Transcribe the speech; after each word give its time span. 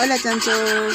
Hola, 0.00 0.16
chanchos. 0.16 0.94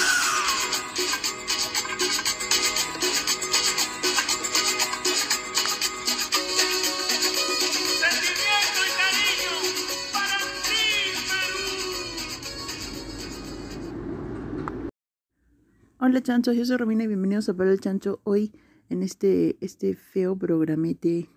Hola 15.99 16.22
chanchos, 16.22 16.55
yo 16.55 16.66
soy 16.66 16.77
Romina 16.77 17.04
y 17.04 17.08
bienvenidos 17.08 17.49
a 17.49 17.54
Para 17.54 17.72
el 17.72 17.80
Chancho. 17.80 18.22
Hoy 18.23 18.52
en 18.90 19.04
este, 19.04 19.58
este 19.62 19.95
feo 19.95 20.38
programete 20.38 21.30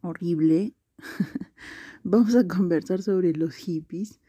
horrible 0.00 0.74
vamos 2.08 2.34
a 2.36 2.46
conversar 2.46 3.02
sobre 3.02 3.32
los 3.32 3.54
hippies 3.54 4.20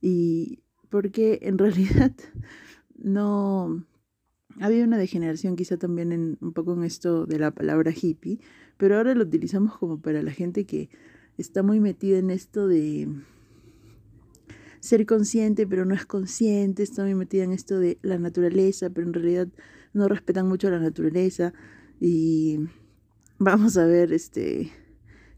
y 0.00 0.60
porque 0.88 1.38
en 1.42 1.58
realidad 1.58 2.12
no 2.96 3.84
ha 4.60 4.66
habido 4.66 4.84
una 4.84 4.98
degeneración 4.98 5.56
quizá 5.56 5.76
también 5.76 6.12
en, 6.12 6.38
un 6.40 6.52
poco 6.52 6.74
en 6.74 6.84
esto 6.84 7.26
de 7.26 7.38
la 7.38 7.50
palabra 7.50 7.92
hippie, 7.92 8.40
pero 8.76 8.96
ahora 8.96 9.14
lo 9.14 9.24
utilizamos 9.24 9.76
como 9.78 10.00
para 10.00 10.22
la 10.22 10.32
gente 10.32 10.64
que 10.64 10.90
está 11.36 11.62
muy 11.62 11.80
metida 11.80 12.18
en 12.18 12.30
esto 12.30 12.66
de 12.66 13.08
ser 14.80 15.06
consciente, 15.06 15.66
pero 15.66 15.84
no 15.84 15.94
es 15.94 16.06
consciente, 16.06 16.82
está 16.82 17.02
muy 17.02 17.14
metida 17.14 17.44
en 17.44 17.52
esto 17.52 17.78
de 17.78 17.98
la 18.02 18.18
naturaleza, 18.18 18.90
pero 18.90 19.06
en 19.06 19.14
realidad 19.14 19.48
no 19.92 20.08
respetan 20.08 20.48
mucho 20.48 20.70
la 20.70 20.80
naturaleza. 20.80 21.52
Y 22.00 22.60
vamos 23.38 23.76
a 23.76 23.86
ver 23.86 24.12
este 24.12 24.70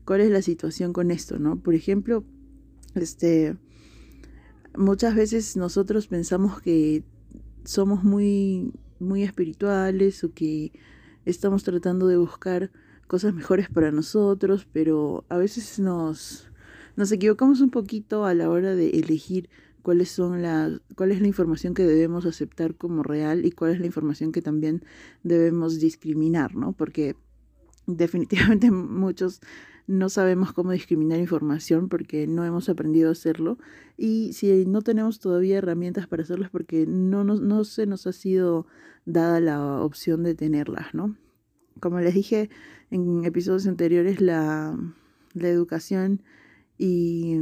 cuál 0.04 0.20
es 0.20 0.30
la 0.30 0.42
situación 0.42 0.92
con 0.92 1.10
esto, 1.10 1.38
¿no? 1.38 1.58
Por 1.58 1.74
ejemplo, 1.74 2.24
este 2.94 3.56
muchas 4.76 5.14
veces 5.14 5.56
nosotros 5.56 6.06
pensamos 6.06 6.60
que 6.60 7.04
somos 7.64 8.04
muy 8.04 8.72
muy 8.98 9.22
espirituales 9.22 10.22
o 10.24 10.32
que 10.32 10.72
estamos 11.24 11.64
tratando 11.64 12.06
de 12.06 12.16
buscar 12.16 12.70
cosas 13.06 13.34
mejores 13.34 13.68
para 13.68 13.90
nosotros, 13.90 14.66
pero 14.72 15.24
a 15.28 15.36
veces 15.36 15.78
nos 15.78 16.50
nos 16.96 17.12
equivocamos 17.12 17.60
un 17.60 17.70
poquito 17.70 18.24
a 18.24 18.34
la 18.34 18.50
hora 18.50 18.74
de 18.74 18.90
elegir 18.90 19.48
cuáles 19.82 20.10
son 20.10 20.42
las 20.42 20.80
cuál 20.96 21.12
es 21.12 21.20
la 21.20 21.26
información 21.26 21.74
que 21.74 21.84
debemos 21.84 22.26
aceptar 22.26 22.74
como 22.74 23.02
real 23.02 23.44
y 23.44 23.52
cuál 23.52 23.72
es 23.72 23.80
la 23.80 23.86
información 23.86 24.32
que 24.32 24.42
también 24.42 24.84
debemos 25.22 25.80
discriminar, 25.80 26.54
¿no? 26.54 26.72
Porque 26.72 27.16
definitivamente 27.86 28.70
muchos 28.70 29.40
no 29.90 30.08
sabemos 30.08 30.52
cómo 30.52 30.70
discriminar 30.70 31.18
información 31.18 31.88
porque 31.88 32.28
no 32.28 32.44
hemos 32.44 32.68
aprendido 32.68 33.08
a 33.08 33.12
hacerlo 33.12 33.58
y 33.96 34.32
si 34.34 34.64
no 34.66 34.82
tenemos 34.82 35.18
todavía 35.18 35.58
herramientas 35.58 36.06
para 36.06 36.22
hacerlo 36.22 36.44
es 36.44 36.50
porque 36.50 36.86
no, 36.86 37.24
no, 37.24 37.34
no 37.34 37.64
se 37.64 37.86
nos 37.86 38.06
ha 38.06 38.12
sido 38.12 38.68
dada 39.04 39.40
la 39.40 39.82
opción 39.82 40.22
de 40.22 40.36
tenerlas, 40.36 40.94
¿no? 40.94 41.16
Como 41.80 41.98
les 41.98 42.14
dije 42.14 42.50
en 42.92 43.24
episodios 43.24 43.66
anteriores, 43.66 44.20
la, 44.20 44.78
la 45.34 45.48
educación 45.48 46.22
y 46.78 47.34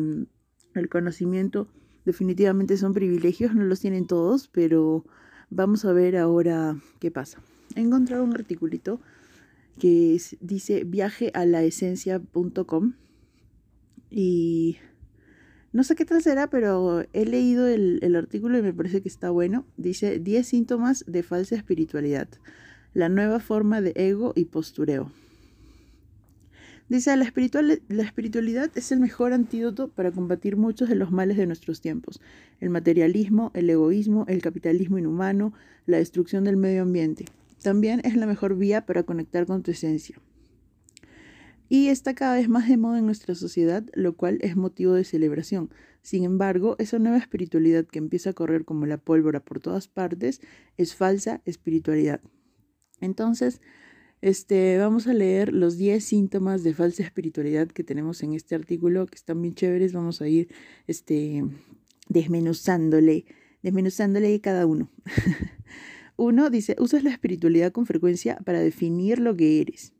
el 0.72 0.88
conocimiento 0.88 1.68
definitivamente 2.06 2.78
son 2.78 2.94
privilegios, 2.94 3.54
no 3.54 3.64
los 3.64 3.80
tienen 3.80 4.06
todos, 4.06 4.48
pero 4.48 5.04
vamos 5.50 5.84
a 5.84 5.92
ver 5.92 6.16
ahora 6.16 6.78
qué 6.98 7.10
pasa. 7.10 7.42
He 7.76 7.80
encontrado 7.80 8.24
un 8.24 8.32
articulito 8.32 9.02
que 9.78 10.20
dice 10.40 10.84
viaje 10.84 11.32
y 14.10 14.76
no 15.72 15.84
sé 15.84 15.94
qué 15.94 16.04
tal 16.04 16.22
será, 16.22 16.48
pero 16.48 17.04
he 17.12 17.24
leído 17.24 17.66
el, 17.66 17.98
el, 18.02 18.16
artículo 18.16 18.58
y 18.58 18.62
me 18.62 18.72
parece 18.72 19.02
que 19.02 19.08
está 19.08 19.30
bueno. 19.30 19.66
Dice 19.76 20.18
10 20.18 20.46
síntomas 20.46 21.04
de 21.06 21.22
falsa 21.22 21.56
espiritualidad, 21.56 22.28
la 22.94 23.08
nueva 23.08 23.40
forma 23.40 23.80
de 23.80 23.92
ego 23.94 24.32
y 24.34 24.46
postureo. 24.46 25.12
Dice, 26.88 27.14
la, 27.16 27.24
espiritual, 27.24 27.82
la 27.88 28.02
espiritualidad 28.02 28.70
es 28.74 28.92
el 28.92 29.00
mejor 29.00 29.34
antídoto 29.34 29.88
para 29.88 30.10
combatir 30.10 30.56
muchos 30.56 30.88
de 30.88 30.94
los 30.94 31.10
males 31.10 31.36
de 31.36 31.46
nuestros 31.46 31.82
tiempos. 31.82 32.18
El 32.60 32.70
materialismo, 32.70 33.50
el 33.54 33.68
egoísmo, 33.68 34.24
el 34.26 34.40
capitalismo 34.40 34.96
inhumano, 34.96 35.52
la 35.84 35.98
destrucción 35.98 36.44
del 36.44 36.56
medio 36.56 36.82
ambiente. 36.82 37.26
También 37.62 38.00
es 38.04 38.16
la 38.16 38.26
mejor 38.26 38.56
vía 38.56 38.86
para 38.86 39.02
conectar 39.02 39.46
con 39.46 39.62
tu 39.62 39.70
esencia. 39.70 40.20
Y 41.68 41.88
está 41.88 42.14
cada 42.14 42.36
vez 42.36 42.48
más 42.48 42.68
de 42.68 42.78
moda 42.78 42.98
en 42.98 43.06
nuestra 43.06 43.34
sociedad, 43.34 43.84
lo 43.92 44.16
cual 44.16 44.38
es 44.40 44.56
motivo 44.56 44.94
de 44.94 45.04
celebración. 45.04 45.70
Sin 46.00 46.24
embargo, 46.24 46.76
esa 46.78 46.98
nueva 46.98 47.18
espiritualidad 47.18 47.84
que 47.84 47.98
empieza 47.98 48.30
a 48.30 48.32
correr 48.32 48.64
como 48.64 48.86
la 48.86 48.96
pólvora 48.96 49.40
por 49.40 49.60
todas 49.60 49.88
partes 49.88 50.40
es 50.78 50.94
falsa 50.94 51.42
espiritualidad. 51.44 52.22
Entonces, 53.00 53.60
este, 54.22 54.78
vamos 54.78 55.06
a 55.06 55.12
leer 55.12 55.52
los 55.52 55.76
10 55.76 56.02
síntomas 56.02 56.64
de 56.64 56.72
falsa 56.72 57.02
espiritualidad 57.02 57.68
que 57.68 57.84
tenemos 57.84 58.22
en 58.22 58.32
este 58.32 58.54
artículo, 58.54 59.06
que 59.06 59.16
están 59.16 59.42
bien 59.42 59.54
chéveres. 59.54 59.92
Vamos 59.92 60.22
a 60.22 60.28
ir 60.28 60.48
este, 60.86 61.44
desmenuzándole, 62.08 63.26
desmenuzándole 63.62 64.40
cada 64.40 64.66
uno. 64.66 64.90
uno 66.18 66.50
dice, 66.50 66.74
usas 66.80 67.04
la 67.04 67.10
espiritualidad 67.10 67.70
con 67.70 67.86
frecuencia 67.86 68.38
para 68.44 68.58
definir 68.58 69.20
lo 69.20 69.36
que 69.36 69.60
eres. 69.60 69.92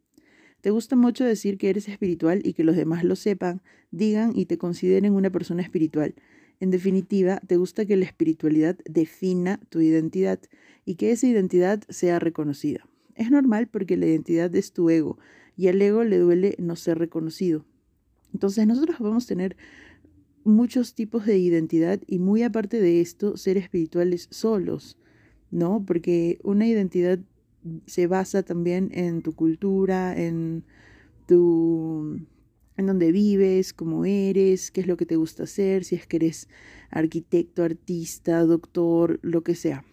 Te 0.61 0.71
gusta 0.71 0.97
mucho 0.97 1.25
decir 1.25 1.59
que 1.59 1.71
eres 1.71 1.89
espiritual 1.89 2.43
y 2.45 2.55
que 2.55 2.65
los 2.65 2.75
demás 2.75 3.05
lo 3.05 3.15
sepan, 3.15 3.63
digan 3.93 4.33
y 4.35 4.47
te 4.47 4.59
consideren 4.59 5.15
una 5.15 5.31
persona 5.31 5.63
espiritual. 5.63 6.17
En 6.59 6.73
definitiva, 6.73 7.41
te 7.47 7.57
gusta 7.57 7.87
que 7.87 7.97
la 7.97 8.05
espiritualidad 8.05 8.77
defina 8.85 9.61
tu 9.69 9.81
identidad 9.81 10.41
y 10.85 10.97
que 10.97 11.13
esa 11.13 11.29
identidad 11.29 11.85
sea 11.89 12.19
reconocida. 12.19 12.85
Es 13.15 13.31
normal 13.31 13.69
porque 13.69 13.97
la 13.97 14.07
identidad 14.07 14.53
es 14.57 14.73
tu 14.73 14.91
ego 14.91 15.19
y 15.57 15.69
al 15.69 15.81
ego 15.81 16.03
le 16.03 16.19
duele 16.19 16.57
no 16.59 16.75
ser 16.75 16.99
reconocido. 16.99 17.65
Entonces 18.35 18.67
nosotros 18.67 18.99
vamos 18.99 19.25
a 19.25 19.29
tener 19.29 19.57
muchos 20.43 20.97
tipos 20.97 21.27
de 21.27 21.39
identidad 21.39 22.01
y 22.09 22.19
muy 22.19 22.43
aparte 22.43 22.81
de 22.81 23.01
esto, 23.01 23.37
ser 23.37 23.57
espirituales 23.57 24.27
solos, 24.33 24.99
¿no? 25.51 25.85
Porque 25.87 26.39
una 26.43 26.67
identidad 26.67 27.19
se 27.87 28.07
basa 28.07 28.43
también 28.43 28.91
en 28.93 29.23
tu 29.23 29.33
cultura, 29.35 30.17
en 30.17 30.65
tu 31.27 32.21
en 32.77 32.87
donde 32.87 33.11
vives, 33.11 33.73
cómo 33.73 34.05
eres, 34.05 34.71
qué 34.71 34.81
es 34.81 34.87
lo 34.87 34.97
que 34.97 35.05
te 35.05 35.17
gusta 35.17 35.43
hacer, 35.43 35.85
si 35.85 35.97
es 35.97 36.07
que 36.07 36.17
eres 36.17 36.49
arquitecto, 36.91 37.65
artista, 37.65 38.45
doctor, 38.45 39.19
lo 39.23 39.43
que 39.43 39.57
sea. 39.57 39.85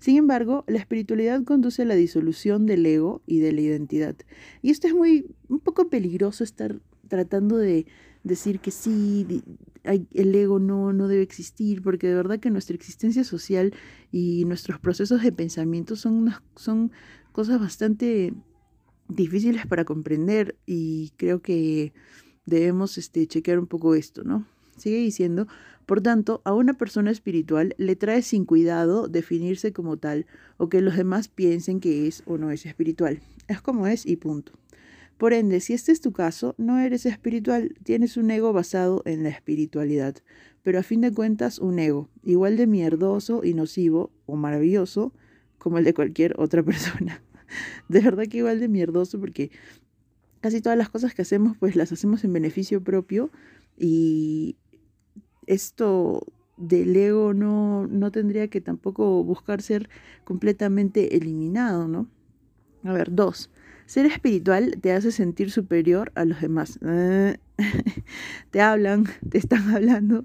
Sin 0.00 0.16
embargo, 0.16 0.64
la 0.66 0.80
espiritualidad 0.80 1.44
conduce 1.44 1.82
a 1.82 1.84
la 1.84 1.94
disolución 1.94 2.66
del 2.66 2.84
ego 2.84 3.22
y 3.26 3.38
de 3.38 3.52
la 3.52 3.60
identidad. 3.60 4.16
Y 4.60 4.70
esto 4.70 4.88
es 4.88 4.94
muy, 4.94 5.34
un 5.48 5.60
poco 5.60 5.88
peligroso 5.88 6.42
estar 6.42 6.80
tratando 7.08 7.56
de 7.56 7.86
decir 8.24 8.58
que 8.58 8.70
sí, 8.70 9.42
el 9.84 10.34
ego 10.34 10.58
no, 10.58 10.92
no 10.92 11.06
debe 11.08 11.22
existir, 11.22 11.82
porque 11.82 12.08
de 12.08 12.14
verdad 12.14 12.40
que 12.40 12.50
nuestra 12.50 12.74
existencia 12.74 13.22
social 13.22 13.72
y 14.10 14.44
nuestros 14.46 14.80
procesos 14.80 15.22
de 15.22 15.30
pensamiento 15.30 15.94
son, 15.94 16.32
son 16.56 16.90
cosas 17.32 17.60
bastante 17.60 18.32
difíciles 19.08 19.66
para 19.66 19.84
comprender 19.84 20.56
y 20.66 21.12
creo 21.16 21.42
que 21.42 21.92
debemos 22.46 22.98
este, 22.98 23.26
chequear 23.26 23.58
un 23.58 23.66
poco 23.66 23.94
esto, 23.94 24.24
¿no? 24.24 24.46
Sigue 24.76 24.96
diciendo, 24.96 25.46
por 25.86 26.00
tanto, 26.00 26.40
a 26.44 26.54
una 26.54 26.74
persona 26.74 27.10
espiritual 27.10 27.74
le 27.78 27.94
trae 27.94 28.22
sin 28.22 28.44
cuidado 28.44 29.06
definirse 29.06 29.72
como 29.72 29.98
tal 29.98 30.26
o 30.56 30.68
que 30.68 30.80
los 30.80 30.96
demás 30.96 31.28
piensen 31.28 31.78
que 31.78 32.06
es 32.06 32.22
o 32.26 32.38
no 32.38 32.50
es 32.50 32.66
espiritual. 32.66 33.20
Es 33.46 33.60
como 33.60 33.86
es 33.86 34.06
y 34.06 34.16
punto. 34.16 34.52
Por 35.18 35.32
ende, 35.32 35.60
si 35.60 35.74
este 35.74 35.92
es 35.92 36.00
tu 36.00 36.12
caso, 36.12 36.54
no 36.58 36.78
eres 36.78 37.06
espiritual, 37.06 37.74
tienes 37.84 38.16
un 38.16 38.30
ego 38.30 38.52
basado 38.52 39.02
en 39.04 39.22
la 39.22 39.28
espiritualidad, 39.28 40.16
pero 40.62 40.78
a 40.78 40.82
fin 40.82 41.00
de 41.00 41.12
cuentas 41.12 41.58
un 41.58 41.78
ego, 41.78 42.08
igual 42.24 42.56
de 42.56 42.66
mierdoso 42.66 43.44
y 43.44 43.54
nocivo 43.54 44.10
o 44.26 44.36
maravilloso 44.36 45.12
como 45.58 45.78
el 45.78 45.84
de 45.84 45.94
cualquier 45.94 46.34
otra 46.38 46.62
persona. 46.64 47.22
De 47.88 48.00
verdad 48.00 48.24
que 48.26 48.38
igual 48.38 48.58
de 48.58 48.68
mierdoso 48.68 49.20
porque 49.20 49.50
casi 50.40 50.60
todas 50.60 50.76
las 50.76 50.90
cosas 50.90 51.14
que 51.14 51.22
hacemos 51.22 51.56
pues 51.56 51.76
las 51.76 51.92
hacemos 51.92 52.24
en 52.24 52.32
beneficio 52.32 52.82
propio 52.82 53.30
y 53.78 54.56
esto 55.46 56.26
del 56.56 56.94
ego 56.96 57.34
no, 57.34 57.86
no 57.86 58.10
tendría 58.10 58.48
que 58.48 58.60
tampoco 58.60 59.24
buscar 59.24 59.62
ser 59.62 59.88
completamente 60.24 61.16
eliminado, 61.16 61.88
¿no? 61.88 62.08
A 62.84 62.92
ver, 62.92 63.14
dos. 63.14 63.50
Ser 63.86 64.06
espiritual 64.06 64.78
te 64.80 64.92
hace 64.92 65.12
sentir 65.12 65.50
superior 65.50 66.10
a 66.14 66.24
los 66.24 66.40
demás. 66.40 66.78
te 68.50 68.60
hablan, 68.60 69.04
te 69.28 69.38
están 69.38 69.74
hablando. 69.74 70.24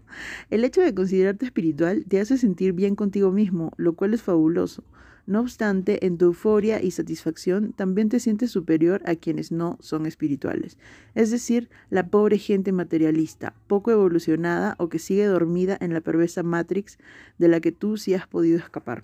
El 0.50 0.64
hecho 0.64 0.82
de 0.82 0.94
considerarte 0.94 1.46
espiritual 1.46 2.06
te 2.08 2.20
hace 2.20 2.38
sentir 2.38 2.74
bien 2.74 2.96
contigo 2.96 3.32
mismo, 3.32 3.74
lo 3.78 3.94
cual 3.94 4.14
es 4.14 4.22
fabuloso. 4.22 4.84
No 5.28 5.42
obstante, 5.42 6.08
en 6.08 6.18
tu 6.18 6.26
euforia 6.26 6.82
y 6.82 6.90
satisfacción 6.90 7.74
también 7.74 8.10
te 8.10 8.20
sientes 8.20 8.50
superior 8.50 9.04
a 9.06 9.14
quienes 9.16 9.52
no 9.52 9.78
son 9.80 10.08
espirituales, 10.08 10.80
es 11.14 11.30
decir, 11.30 11.70
la 11.92 12.08
pobre 12.08 12.40
gente 12.40 12.72
materialista, 12.72 13.54
poco 13.68 13.92
evolucionada 13.92 14.74
o 14.80 14.90
que 14.90 14.98
sigue 14.98 15.26
dormida 15.26 15.78
en 15.82 15.94
la 15.94 16.02
perversa 16.02 16.42
matrix 16.42 16.98
de 17.38 17.48
la 17.48 17.60
que 17.60 17.72
tú 17.72 17.98
sí 17.98 18.16
has 18.16 18.26
podido 18.26 18.58
escapar. 18.58 19.04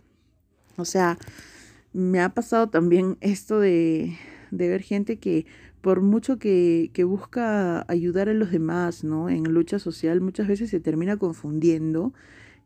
O 0.78 0.86
sea, 0.86 1.20
me 1.94 2.20
ha 2.22 2.30
pasado 2.30 2.70
también 2.70 3.18
esto 3.22 3.60
de, 3.60 4.18
de 4.52 4.70
ver 4.70 4.82
gente 4.82 5.18
que 5.18 5.46
por 5.82 6.02
mucho 6.02 6.40
que, 6.40 6.90
que, 6.94 7.04
busca 7.04 7.86
ayudar 7.88 8.28
a 8.30 8.34
los 8.34 8.52
demás, 8.52 9.04
¿no? 9.04 9.30
En 9.30 9.44
lucha 9.44 9.78
social 9.78 10.20
muchas 10.20 10.48
veces 10.48 10.72
se 10.72 10.80
termina 10.80 11.18
confundiendo 11.18 12.14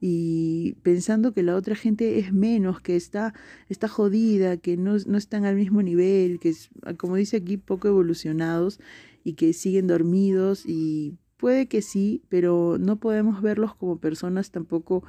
y 0.02 0.76
pensando 0.84 1.34
que 1.34 1.44
la 1.44 1.56
otra 1.56 1.76
gente 1.76 2.20
es 2.20 2.32
menos, 2.32 2.80
que 2.80 2.96
está, 2.96 3.34
está 3.68 3.88
jodida, 3.88 4.58
que 4.58 4.78
no, 4.78 4.96
no 5.06 5.18
están 5.18 5.46
al 5.46 5.56
mismo 5.56 5.82
nivel, 5.82 6.40
que 6.40 6.50
es, 6.50 6.70
como 6.98 7.16
dice 7.16 7.38
aquí, 7.38 7.58
poco 7.58 7.88
evolucionados 7.88 8.80
y 9.24 9.34
que 9.34 9.54
siguen 9.54 9.88
dormidos 9.88 10.64
y 10.66 11.16
puede 11.38 11.68
que 11.68 11.82
sí, 11.82 12.22
pero 12.30 12.78
no 12.80 12.98
podemos 12.98 13.42
verlos 13.42 13.76
como 13.76 14.00
personas 14.00 14.52
tampoco 14.52 15.04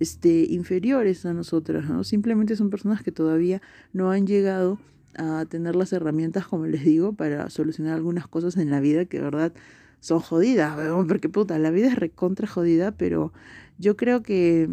este, 0.00 0.46
inferiores 0.50 1.24
a 1.24 1.32
nosotras, 1.32 1.88
¿no? 1.88 2.04
Simplemente 2.04 2.56
son 2.56 2.70
personas 2.70 3.02
que 3.02 3.12
todavía 3.12 3.62
no 3.92 4.10
han 4.10 4.26
llegado 4.26 4.78
a 5.16 5.44
tener 5.46 5.76
las 5.76 5.92
herramientas, 5.92 6.46
como 6.46 6.66
les 6.66 6.84
digo, 6.84 7.12
para 7.12 7.50
solucionar 7.50 7.94
algunas 7.94 8.26
cosas 8.28 8.56
en 8.56 8.70
la 8.70 8.80
vida 8.80 9.04
que 9.04 9.18
de 9.18 9.24
verdad 9.24 9.52
son 10.00 10.20
jodidas, 10.20 10.76
porque 11.08 11.28
puta, 11.28 11.58
la 11.58 11.70
vida 11.70 11.88
es 11.88 11.96
recontra 11.96 12.46
jodida, 12.46 12.92
pero 12.92 13.32
yo 13.78 13.96
creo 13.96 14.22
que 14.22 14.68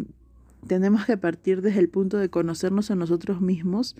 tenemos 0.66 1.06
que 1.06 1.16
partir 1.16 1.62
desde 1.62 1.80
el 1.80 1.88
punto 1.88 2.18
de 2.18 2.28
conocernos 2.28 2.90
a 2.90 2.96
nosotros 2.96 3.40
mismos, 3.40 3.96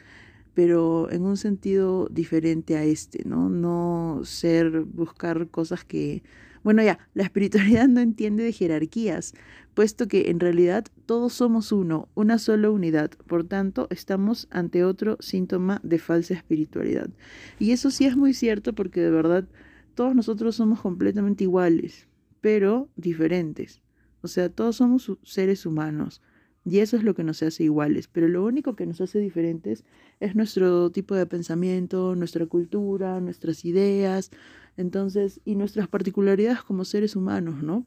pero 0.55 1.11
en 1.11 1.23
un 1.23 1.37
sentido 1.37 2.09
diferente 2.11 2.77
a 2.77 2.85
este, 2.85 3.23
¿no? 3.25 3.49
No 3.49 4.21
ser, 4.25 4.83
buscar 4.83 5.49
cosas 5.49 5.85
que... 5.85 6.23
Bueno, 6.63 6.83
ya, 6.83 6.99
la 7.15 7.25
espiritualidad 7.25 7.89
no 7.89 8.01
entiende 8.01 8.45
de 8.45 8.53
jerarquías, 8.53 9.35
puesto 9.75 10.07
que 10.07 10.31
en 10.31 10.39
realidad 10.39 10.87
todos 11.07 11.33
somos 11.33 11.73
uno, 11.73 12.09
una 12.15 12.39
sola 12.39 12.71
unidad. 12.71 13.11
Por 13.27 13.45
tanto, 13.45 13.89
estamos 13.91 14.47
ante 14.51 14.85
otro 14.85 15.17
síntoma 15.21 15.81
de 15.83 15.99
falsa 15.99 16.35
espiritualidad. 16.35 17.11
Y 17.59 17.73
eso 17.73 17.91
sí 17.91 18.07
es 18.07 18.17
muy 18.17 18.33
cierto 18.33 18.75
porque 18.75 19.01
de 19.01 19.11
verdad 19.11 19.49
todos 19.95 20.15
nosotros 20.15 20.57
somos 20.57 20.81
completamente 20.81 21.45
iguales, 21.45 22.07
pero 22.41 22.89
diferentes. 22.97 23.83
O 24.23 24.29
sea, 24.29 24.49
todos 24.49 24.77
somos 24.77 25.11
seres 25.25 25.67
humanos 25.67 26.23
y 26.65 26.79
eso 26.79 26.97
es 26.97 27.03
lo 27.03 27.15
que 27.15 27.25
nos 27.25 27.43
hace 27.43 27.65
iguales, 27.65 28.07
pero 28.07 28.29
lo 28.29 28.45
único 28.45 28.77
que 28.77 28.87
nos 28.87 29.01
hace 29.01 29.19
diferentes 29.19 29.85
es 30.21 30.37
nuestro 30.37 30.91
tipo 30.91 31.17
de 31.17 31.27
pensamiento, 31.27 32.15
nuestra 32.15 32.47
cultura, 32.47 33.21
nuestras 33.21 33.65
ideas, 33.65 34.31
entonces, 34.77 35.41
y 35.45 35.57
nuestras 35.57 35.89
particularidades 35.89 36.63
como 36.63 36.85
seres 36.85 37.17
humanos, 37.17 37.63
¿no? 37.63 37.87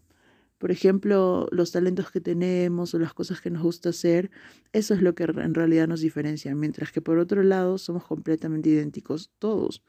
Por 0.58 0.72
ejemplo, 0.72 1.48
los 1.52 1.72
talentos 1.72 2.12
que 2.12 2.22
tenemos 2.22 2.94
o 2.94 3.00
las 3.00 3.14
cosas 3.14 3.42
que 3.42 3.50
nos 3.50 3.62
gusta 3.62 3.90
hacer, 3.90 4.32
eso 4.72 4.94
es 4.94 5.02
lo 5.02 5.14
que 5.14 5.24
en 5.24 5.54
realidad 5.54 5.88
nos 5.88 6.00
diferencia, 6.00 6.56
mientras 6.56 6.92
que 6.92 7.02
por 7.02 7.18
otro 7.18 7.44
lado 7.44 7.78
somos 7.78 8.06
completamente 8.06 8.70
idénticos 8.70 9.32
todos. 9.38 9.84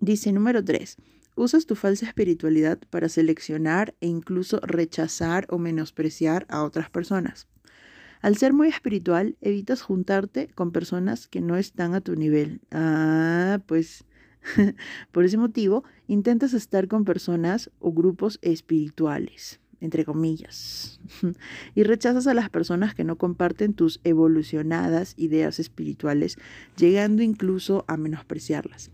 Dice 0.00 0.32
número 0.32 0.64
3. 0.64 0.96
Usas 1.36 1.66
tu 1.66 1.76
falsa 1.76 2.06
espiritualidad 2.06 2.80
para 2.90 3.08
seleccionar 3.08 3.94
e 4.00 4.08
incluso 4.08 4.58
rechazar 4.60 5.46
o 5.50 5.58
menospreciar 5.58 6.46
a 6.48 6.64
otras 6.64 6.90
personas. 6.90 7.46
Al 8.20 8.36
ser 8.36 8.52
muy 8.52 8.68
espiritual, 8.68 9.36
evitas 9.40 9.82
juntarte 9.82 10.48
con 10.48 10.72
personas 10.72 11.28
que 11.28 11.40
no 11.40 11.56
están 11.56 11.94
a 11.94 12.00
tu 12.00 12.16
nivel. 12.16 12.60
Ah, 12.72 13.60
pues 13.66 14.04
por 15.12 15.24
ese 15.24 15.36
motivo, 15.36 15.84
intentas 16.06 16.54
estar 16.54 16.88
con 16.88 17.04
personas 17.04 17.70
o 17.78 17.92
grupos 17.92 18.38
espirituales, 18.42 19.60
entre 19.80 20.04
comillas, 20.04 21.00
y 21.74 21.82
rechazas 21.82 22.26
a 22.26 22.34
las 22.34 22.50
personas 22.50 22.94
que 22.94 23.04
no 23.04 23.16
comparten 23.16 23.74
tus 23.74 24.00
evolucionadas 24.04 25.14
ideas 25.16 25.58
espirituales, 25.58 26.36
llegando 26.76 27.22
incluso 27.22 27.84
a 27.88 27.96
menospreciarlas. 27.96 28.90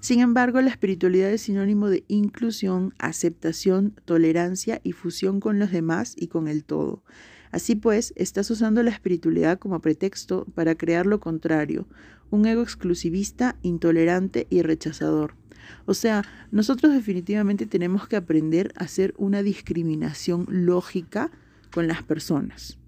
Sin 0.00 0.18
embargo, 0.18 0.60
la 0.60 0.70
espiritualidad 0.70 1.30
es 1.30 1.42
sinónimo 1.42 1.88
de 1.88 2.04
inclusión, 2.08 2.92
aceptación, 2.98 3.94
tolerancia 4.04 4.80
y 4.82 4.92
fusión 4.92 5.38
con 5.38 5.60
los 5.60 5.70
demás 5.70 6.14
y 6.16 6.26
con 6.26 6.48
el 6.48 6.64
todo. 6.64 7.04
Así 7.52 7.74
pues, 7.74 8.14
estás 8.16 8.50
usando 8.50 8.82
la 8.82 8.90
espiritualidad 8.90 9.58
como 9.58 9.80
pretexto 9.80 10.46
para 10.54 10.74
crear 10.74 11.06
lo 11.06 11.20
contrario, 11.20 11.86
un 12.30 12.46
ego 12.46 12.62
exclusivista, 12.62 13.58
intolerante 13.62 14.46
y 14.48 14.62
rechazador. 14.62 15.36
O 15.84 15.92
sea, 15.92 16.24
nosotros 16.50 16.92
definitivamente 16.92 17.66
tenemos 17.66 18.08
que 18.08 18.16
aprender 18.16 18.72
a 18.76 18.84
hacer 18.84 19.14
una 19.18 19.42
discriminación 19.42 20.46
lógica 20.48 21.30
con 21.72 21.86
las 21.86 22.02
personas, 22.02 22.78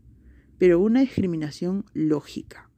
pero 0.58 0.80
una 0.80 1.00
discriminación 1.00 1.84
lógica. 1.92 2.70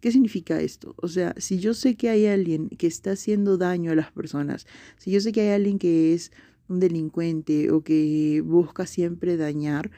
¿Qué 0.00 0.10
significa 0.10 0.60
esto? 0.60 0.94
O 0.96 1.06
sea, 1.06 1.34
si 1.38 1.60
yo 1.60 1.72
sé 1.72 1.96
que 1.96 2.08
hay 2.08 2.26
alguien 2.26 2.68
que 2.68 2.88
está 2.88 3.12
haciendo 3.12 3.58
daño 3.58 3.92
a 3.92 3.96
las 3.96 4.10
personas, 4.10 4.66
si 4.96 5.12
yo 5.12 5.20
sé 5.20 5.30
que 5.30 5.42
hay 5.42 5.50
alguien 5.50 5.78
que 5.78 6.14
es 6.14 6.32
un 6.68 6.80
delincuente 6.80 7.70
o 7.70 7.82
que 7.82 8.42
busca 8.44 8.86
siempre 8.86 9.36
dañar, 9.36 9.90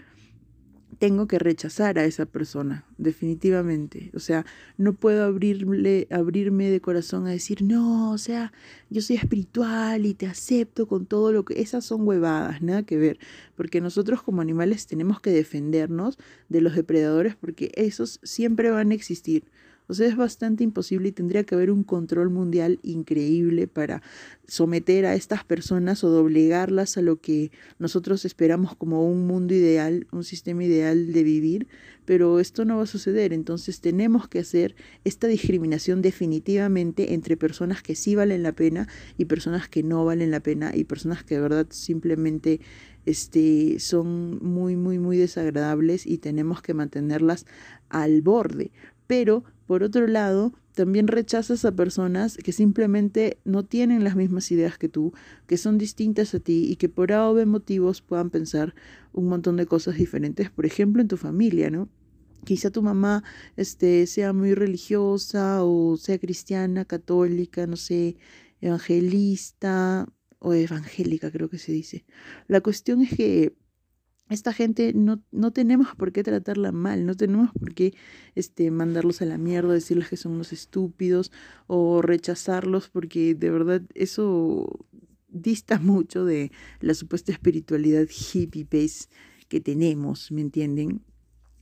tengo 1.01 1.27
que 1.27 1.39
rechazar 1.39 1.99
a 1.99 2.05
esa 2.05 2.27
persona, 2.27 2.85
definitivamente. 2.99 4.11
O 4.15 4.19
sea, 4.19 4.45
no 4.77 4.93
puedo 4.93 5.25
abrirle, 5.25 6.07
abrirme 6.11 6.69
de 6.71 6.83
corazón 6.83 7.27
a 7.27 7.31
decir, 7.31 7.63
no, 7.63 8.13
o 8.13 8.19
sea, 8.19 8.53
yo 8.91 9.01
soy 9.01 9.17
espiritual 9.17 10.05
y 10.05 10.13
te 10.13 10.27
acepto 10.27 10.87
con 10.87 11.07
todo 11.07 11.33
lo 11.33 11.47
que... 11.47 11.59
Esas 11.59 11.87
son 11.87 12.07
huevadas, 12.07 12.61
nada 12.61 12.83
que 12.83 12.99
ver, 12.99 13.19
porque 13.57 13.81
nosotros 13.81 14.23
como 14.23 14.43
animales 14.43 14.87
tenemos 14.87 15.23
que 15.23 15.31
defendernos 15.31 16.19
de 16.51 16.61
los 16.61 16.75
depredadores 16.75 17.35
porque 17.35 17.73
esos 17.77 18.21
siempre 18.23 18.71
van 18.71 18.91
a 18.91 18.95
existir. 18.95 19.45
O 19.91 19.95
sea, 19.95 20.07
es 20.07 20.17
bastante 20.17 20.63
imposible 20.63 21.09
y 21.09 21.13
tendría 21.13 21.43
que 21.43 21.57
haber 21.57 21.73
un 21.73 21.83
control 21.83 22.31
mundial 22.31 22.79
increíble 22.85 23.67
para 23.67 24.03
someter 24.47 25.05
a 25.05 25.17
estas 25.17 25.43
personas 25.43 26.05
o 26.05 26.11
doblegarlas 26.11 26.97
a 26.97 27.03
lo 27.03 27.21
que 27.21 27.51
nosotros 27.81 28.25
esperamos 28.25 28.77
como 28.77 29.05
un 29.05 29.27
mundo 29.27 29.53
ideal, 29.53 30.07
un 30.13 30.23
sistema 30.23 30.63
ideal 30.63 31.13
de 31.13 31.25
vivir, 31.25 31.67
pero 32.05 32.39
esto 32.39 32.65
no 32.65 32.77
va 32.77 32.85
a 32.85 32.87
suceder. 32.87 33.33
Entonces 33.33 33.81
tenemos 33.81 34.29
que 34.29 34.39
hacer 34.39 34.77
esta 35.05 35.27
discriminación 35.27 36.03
definitivamente 36.03 37.13
entre 37.13 37.37
personas 37.37 37.83
que 37.83 37.97
sí 37.97 38.15
valen 38.15 38.45
la 38.45 38.53
pena 38.53 38.87
y 39.19 39.25
personas 39.25 39.69
que 39.69 39.83
no 39.83 40.05
valen 40.05 40.31
la 40.31 40.41
pena 40.41 40.71
y 40.73 40.85
personas 40.85 41.25
que 41.25 41.35
de 41.35 41.41
verdad 41.41 41.67
simplemente 41.71 42.61
este, 43.07 43.81
son 43.81 44.39
muy, 44.43 44.77
muy, 44.77 44.99
muy 44.99 45.17
desagradables 45.17 46.07
y 46.07 46.19
tenemos 46.19 46.63
que 46.63 46.75
mantenerlas 46.75 47.47
al 47.89 48.23
borde. 48.23 48.71
Pero 49.11 49.43
por 49.67 49.83
otro 49.83 50.07
lado, 50.07 50.53
también 50.73 51.09
rechazas 51.09 51.65
a 51.65 51.73
personas 51.73 52.37
que 52.37 52.53
simplemente 52.53 53.41
no 53.45 53.65
tienen 53.65 54.05
las 54.05 54.15
mismas 54.15 54.53
ideas 54.53 54.79
que 54.79 54.89
tú, 54.89 55.13
que 55.49 55.57
son 55.57 55.79
distintas 55.79 56.33
a 56.33 56.39
ti 56.39 56.69
y 56.71 56.77
que 56.77 56.89
por 56.89 57.11
A 57.13 57.29
o 57.29 57.45
motivos 57.45 58.03
puedan 58.03 58.31
pensar 58.31 58.73
un 59.13 59.27
montón 59.27 59.57
de 59.57 59.67
cosas 59.67 59.97
diferentes, 59.97 60.49
por 60.49 60.65
ejemplo, 60.65 61.03
en 61.03 61.09
tu 61.09 61.17
familia, 61.17 61.71
¿no? 61.71 61.89
Quizá 62.45 62.71
tu 62.71 62.83
mamá 62.83 63.25
este, 63.57 64.07
sea 64.07 64.33
muy 64.33 64.55
religiosa 64.55 65.65
o 65.65 65.97
sea 65.97 66.17
cristiana, 66.21 66.85
católica, 66.85 67.67
no 67.67 67.77
sé, 67.77 68.17
evangelista 68.61 70.07
o 70.39 70.55
evangélica 70.55 71.33
creo 71.33 71.51
que 71.51 71.59
se 71.59 71.73
dice. 71.73 72.05
La 72.47 72.61
cuestión 72.61 73.01
es 73.03 73.17
que 73.17 73.57
esta 74.35 74.53
gente 74.53 74.93
no, 74.95 75.23
no, 75.33 75.53
tenemos 75.53 75.89
por 75.97 76.13
qué 76.13 76.23
tratarla 76.23 76.73
mal, 76.73 77.07
no 77.07 77.15
tenemos 77.17 77.51
por 77.53 77.75
qué 77.75 77.95
este, 78.35 78.71
mandarlos 78.71 79.23
a 79.23 79.27
la 79.27 79.39
mierda, 79.39 79.73
decirles 79.73 80.09
que 80.09 80.17
son 80.17 80.33
unos 80.33 80.53
estúpidos 80.53 81.33
o 81.67 82.03
rechazarlos, 82.03 82.89
porque 82.89 83.35
de 83.35 83.51
verdad 83.51 83.83
eso 83.95 84.87
dista 85.29 85.79
mucho 85.81 86.25
de 86.25 86.53
la 86.81 86.95
supuesta 86.95 87.33
espiritualidad 87.33 88.07
hippie 88.09 88.65
base 88.65 89.09
que 89.49 89.61
tenemos, 89.61 90.31
¿me 90.31 90.41
entienden? 90.41 91.03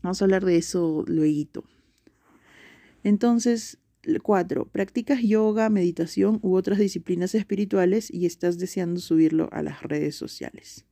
Vamos 0.02 0.20
a 0.20 0.26
hablar 0.26 0.44
de 0.44 0.56
eso 0.56 1.04
luego. 1.06 1.64
Entonces, 3.02 3.78
cuatro, 4.22 4.66
practicas 4.66 5.22
yoga, 5.22 5.70
meditación 5.70 6.38
u 6.42 6.54
otras 6.54 6.78
disciplinas 6.78 7.34
espirituales 7.34 8.12
y 8.12 8.26
estás 8.26 8.58
deseando 8.58 9.00
subirlo 9.00 9.48
a 9.52 9.62
las 9.62 9.82
redes 9.82 10.16
sociales. 10.16 10.84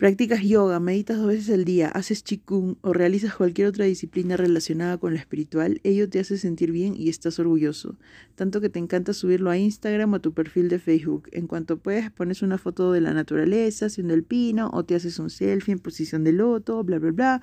Practicas 0.00 0.42
yoga, 0.42 0.80
meditas 0.80 1.18
dos 1.18 1.26
veces 1.26 1.50
al 1.50 1.66
día, 1.66 1.88
haces 1.88 2.24
chikung 2.24 2.76
o 2.80 2.94
realizas 2.94 3.34
cualquier 3.34 3.66
otra 3.66 3.84
disciplina 3.84 4.38
relacionada 4.38 4.96
con 4.96 5.12
lo 5.12 5.18
espiritual, 5.18 5.78
ello 5.84 6.08
te 6.08 6.20
hace 6.20 6.38
sentir 6.38 6.72
bien 6.72 6.94
y 6.96 7.10
estás 7.10 7.38
orgulloso, 7.38 7.98
tanto 8.34 8.62
que 8.62 8.70
te 8.70 8.78
encanta 8.78 9.12
subirlo 9.12 9.50
a 9.50 9.58
Instagram 9.58 10.14
o 10.14 10.16
a 10.16 10.18
tu 10.20 10.32
perfil 10.32 10.70
de 10.70 10.78
Facebook. 10.78 11.28
En 11.32 11.46
cuanto 11.46 11.76
puedes, 11.76 12.10
pones 12.10 12.40
una 12.40 12.56
foto 12.56 12.92
de 12.92 13.02
la 13.02 13.12
naturaleza 13.12 13.86
haciendo 13.86 14.14
el 14.14 14.24
pino 14.24 14.70
o 14.72 14.86
te 14.86 14.94
haces 14.94 15.18
un 15.18 15.28
selfie 15.28 15.72
en 15.72 15.80
posición 15.80 16.24
de 16.24 16.32
loto, 16.32 16.82
bla, 16.82 16.98
bla, 16.98 17.10
bla. 17.10 17.42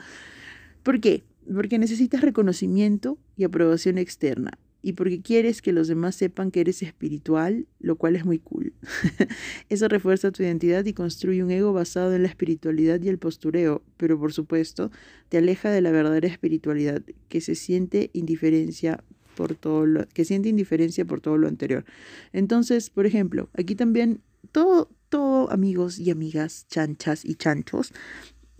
¿Por 0.81 0.99
qué? 0.99 1.23
porque 1.53 1.77
necesitas 1.77 2.21
reconocimiento 2.21 3.19
y 3.35 3.43
aprobación 3.43 3.99
externa 3.99 4.57
y 4.81 4.93
porque 4.93 5.21
quieres 5.21 5.61
que 5.61 5.73
los 5.73 5.87
demás 5.87 6.15
sepan 6.15 6.51
que 6.51 6.61
eres 6.61 6.83
espiritual, 6.83 7.67
lo 7.79 7.95
cual 7.95 8.15
es 8.15 8.25
muy 8.25 8.39
cool. 8.39 8.73
Eso 9.69 9.87
refuerza 9.87 10.31
tu 10.31 10.43
identidad 10.43 10.85
y 10.85 10.93
construye 10.93 11.43
un 11.43 11.51
ego 11.51 11.73
basado 11.73 12.13
en 12.13 12.23
la 12.23 12.29
espiritualidad 12.29 13.01
y 13.01 13.09
el 13.09 13.17
postureo, 13.17 13.81
pero 13.97 14.19
por 14.19 14.33
supuesto 14.33 14.91
te 15.29 15.37
aleja 15.37 15.71
de 15.71 15.81
la 15.81 15.91
verdadera 15.91 16.27
espiritualidad, 16.27 17.01
que 17.27 17.41
se 17.41 17.55
siente 17.55 18.09
indiferencia 18.13 19.03
por 19.35 19.55
todo 19.55 19.85
lo, 19.85 20.07
que 20.09 20.25
siente 20.25 20.49
indiferencia 20.49 21.05
por 21.05 21.21
todo 21.21 21.37
lo 21.37 21.47
anterior. 21.47 21.85
Entonces, 22.33 22.89
por 22.89 23.05
ejemplo, 23.05 23.49
aquí 23.53 23.75
también 23.75 24.21
todo, 24.51 24.89
todo 25.09 25.51
amigos 25.51 25.99
y 25.99 26.11
amigas, 26.11 26.65
chanchas 26.69 27.25
y 27.25 27.35
chanchos, 27.35 27.93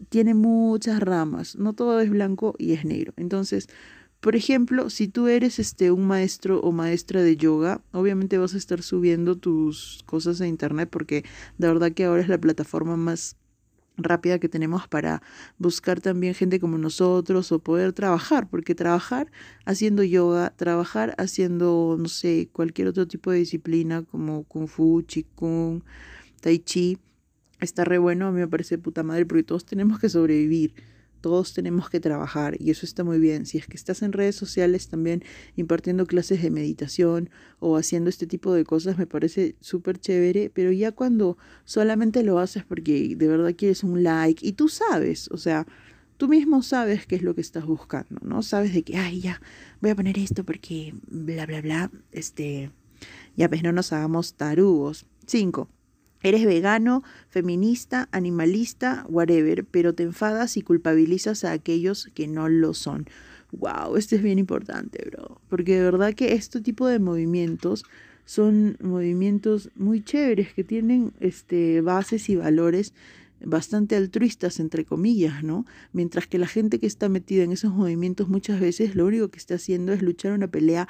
tiene 0.10 0.34
muchas 0.34 1.00
ramas, 1.00 1.56
no 1.56 1.74
todo 1.74 2.00
es 2.00 2.10
blanco 2.10 2.56
y 2.58 2.74
es 2.74 2.86
negro. 2.86 3.14
Entonces, 3.18 3.68
por 4.20 4.36
ejemplo, 4.36 4.90
si 4.90 5.08
tú 5.08 5.28
eres 5.28 5.60
este 5.60 5.92
un 5.92 6.08
maestro 6.08 6.60
o 6.62 6.72
maestra 6.72 7.22
de 7.22 7.38
yoga, 7.38 7.82
obviamente 7.92 8.38
vas 8.38 8.56
a 8.56 8.58
estar 8.58 8.82
subiendo 8.82 9.36
tus 9.38 10.04
cosas 10.06 10.42
a 10.42 10.48
internet 10.48 10.90
porque 10.92 11.24
de 11.58 11.68
verdad 11.68 11.92
que 11.92 12.06
ahora 12.06 12.22
es 12.22 12.28
la 12.28 12.40
plataforma 12.40 12.98
más 12.98 13.36
rápida 13.98 14.40
que 14.40 14.50
tenemos 14.50 14.88
para 14.88 15.22
buscar 15.58 16.02
también 16.02 16.34
gente 16.34 16.60
como 16.60 16.78
nosotros 16.78 17.52
o 17.52 17.60
poder 17.60 17.94
trabajar, 17.94 18.50
porque 18.50 18.76
trabajar 18.76 19.32
haciendo 19.66 20.04
yoga, 20.04 20.54
trabajar 20.56 21.16
haciendo, 21.18 21.98
no 22.00 22.08
sé, 22.08 22.50
cualquier 22.52 22.88
otro 22.90 23.08
tipo 23.08 23.32
de 23.32 23.40
disciplina 23.40 24.04
como 24.04 24.44
kung 24.44 24.68
fu, 24.68 25.04
qigong, 25.06 25.84
tai 26.42 26.60
chi, 26.60 26.98
está 27.60 27.84
re 27.84 27.98
bueno, 27.98 28.28
a 28.28 28.32
mí 28.32 28.40
me 28.40 28.48
parece 28.48 28.78
puta 28.78 29.04
madre 29.04 29.26
porque 29.26 29.44
todos 29.44 29.66
tenemos 29.66 30.00
que 30.00 30.10
sobrevivir 30.10 30.74
todos 31.28 31.54
tenemos 31.54 31.90
que 31.90 32.00
trabajar 32.00 32.56
y 32.58 32.72
eso 32.72 32.86
está 32.86 33.04
muy 33.04 33.20
bien. 33.20 33.46
Si 33.46 33.58
es 33.58 33.68
que 33.68 33.76
estás 33.76 34.02
en 34.02 34.14
redes 34.14 34.38
sociales 34.38 34.88
también 34.88 35.26
impartiendo 35.58 36.06
clases 36.06 36.42
de 36.42 36.50
meditación 36.50 37.30
o 37.60 37.76
haciendo 37.76 38.10
este 38.10 38.28
tipo 38.28 38.54
de 38.54 38.64
cosas, 38.64 38.98
me 38.98 39.08
parece 39.08 39.58
súper 39.60 40.00
chévere, 40.00 40.50
pero 40.54 40.72
ya 40.72 40.94
cuando 40.94 41.38
solamente 41.66 42.24
lo 42.24 42.40
haces 42.40 42.64
porque 42.64 43.14
de 43.18 43.28
verdad 43.28 43.54
quieres 43.58 43.84
un 43.84 44.04
like 44.04 44.48
y 44.48 44.54
tú 44.54 44.70
sabes, 44.70 45.30
o 45.30 45.36
sea, 45.36 45.68
tú 46.16 46.30
mismo 46.30 46.64
sabes 46.64 47.06
qué 47.06 47.18
es 47.18 47.24
lo 47.24 47.36
que 47.36 47.42
estás 47.42 47.66
buscando, 47.66 48.22
¿no? 48.22 48.42
Sabes 48.42 48.74
de 48.74 48.84
que, 48.84 48.96
ay, 48.96 49.20
ya, 49.20 49.42
voy 49.82 49.92
a 49.92 49.96
poner 49.96 50.18
esto 50.18 50.46
porque 50.46 50.94
bla, 51.08 51.46
bla, 51.46 51.60
bla, 51.60 51.92
este, 52.14 52.72
ya 53.36 53.50
pues 53.50 53.64
no 53.64 53.74
nos 53.74 53.92
hagamos 53.92 54.36
tarugos. 54.36 55.06
Cinco. 55.26 55.68
Eres 56.24 56.46
vegano, 56.46 57.04
feminista, 57.30 58.10
animalista, 58.12 59.06
whatever, 59.10 59.66
pero 59.66 59.94
te 59.94 60.04
enfadas 60.04 60.58
y 60.58 60.62
culpabilizas 60.62 61.44
a 61.44 61.52
aquellos 61.52 62.10
que 62.14 62.28
no 62.28 62.50
lo 62.50 62.74
son. 62.74 63.06
Wow, 63.52 63.96
esto 63.96 64.16
es 64.16 64.24
bien 64.24 64.40
importante, 64.40 65.08
bro. 65.10 65.40
Porque 65.50 65.76
de 65.76 65.84
verdad 65.84 66.14
que 66.14 66.34
este 66.34 66.62
tipo 66.62 66.88
de 66.88 67.00
movimientos 67.00 67.86
son 68.26 68.78
movimientos 68.82 69.70
muy 69.76 70.04
chéveres 70.04 70.54
que 70.54 70.64
tienen 70.64 71.14
este, 71.22 71.82
bases 71.82 72.30
y 72.30 72.36
valores 72.36 72.94
bastante 73.46 73.96
altruistas, 73.96 74.60
entre 74.60 74.86
comillas, 74.86 75.44
¿no? 75.44 75.66
Mientras 75.94 76.28
que 76.28 76.38
la 76.38 76.48
gente 76.48 76.80
que 76.80 76.88
está 76.88 77.08
metida 77.08 77.44
en 77.44 77.52
esos 77.52 77.72
movimientos 77.72 78.30
muchas 78.30 78.60
veces 78.60 78.96
lo 78.96 79.06
único 79.06 79.30
que 79.30 79.38
está 79.38 79.56
haciendo 79.56 79.94
es 79.94 80.02
luchar 80.02 80.34
una 80.34 80.48
pelea 80.48 80.88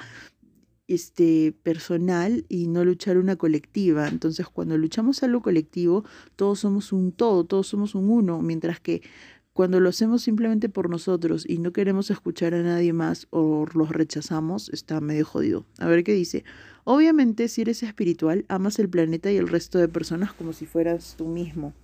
este, 0.88 1.54
personal 1.62 2.44
y 2.48 2.66
no 2.66 2.84
luchar 2.84 3.18
una 3.18 3.36
colectiva. 3.36 4.08
Entonces, 4.08 4.48
cuando 4.48 4.76
luchamos 4.76 5.22
algo 5.22 5.42
colectivo, 5.42 6.04
todos 6.34 6.60
somos 6.60 6.92
un 6.92 7.12
todo, 7.12 7.44
todos 7.44 7.68
somos 7.68 7.94
un 7.94 8.10
uno, 8.10 8.42
mientras 8.42 8.80
que 8.80 9.02
cuando 9.52 9.80
lo 9.80 9.88
hacemos 9.88 10.22
simplemente 10.22 10.68
por 10.68 10.88
nosotros 10.88 11.44
y 11.46 11.58
no 11.58 11.72
queremos 11.72 12.10
escuchar 12.10 12.54
a 12.54 12.62
nadie 12.62 12.92
más 12.92 13.26
o 13.30 13.66
los 13.74 13.90
rechazamos, 13.90 14.68
está 14.70 15.00
medio 15.00 15.24
jodido. 15.24 15.64
A 15.78 15.86
ver 15.86 16.04
qué 16.04 16.12
dice. 16.12 16.44
Obviamente, 16.84 17.48
si 17.48 17.62
eres 17.62 17.82
espiritual, 17.82 18.44
amas 18.48 18.78
el 18.78 18.88
planeta 18.88 19.30
y 19.30 19.36
el 19.36 19.48
resto 19.48 19.78
de 19.78 19.88
personas 19.88 20.32
como 20.32 20.52
si 20.52 20.64
fueras 20.64 21.14
tú 21.18 21.26
mismo 21.26 21.74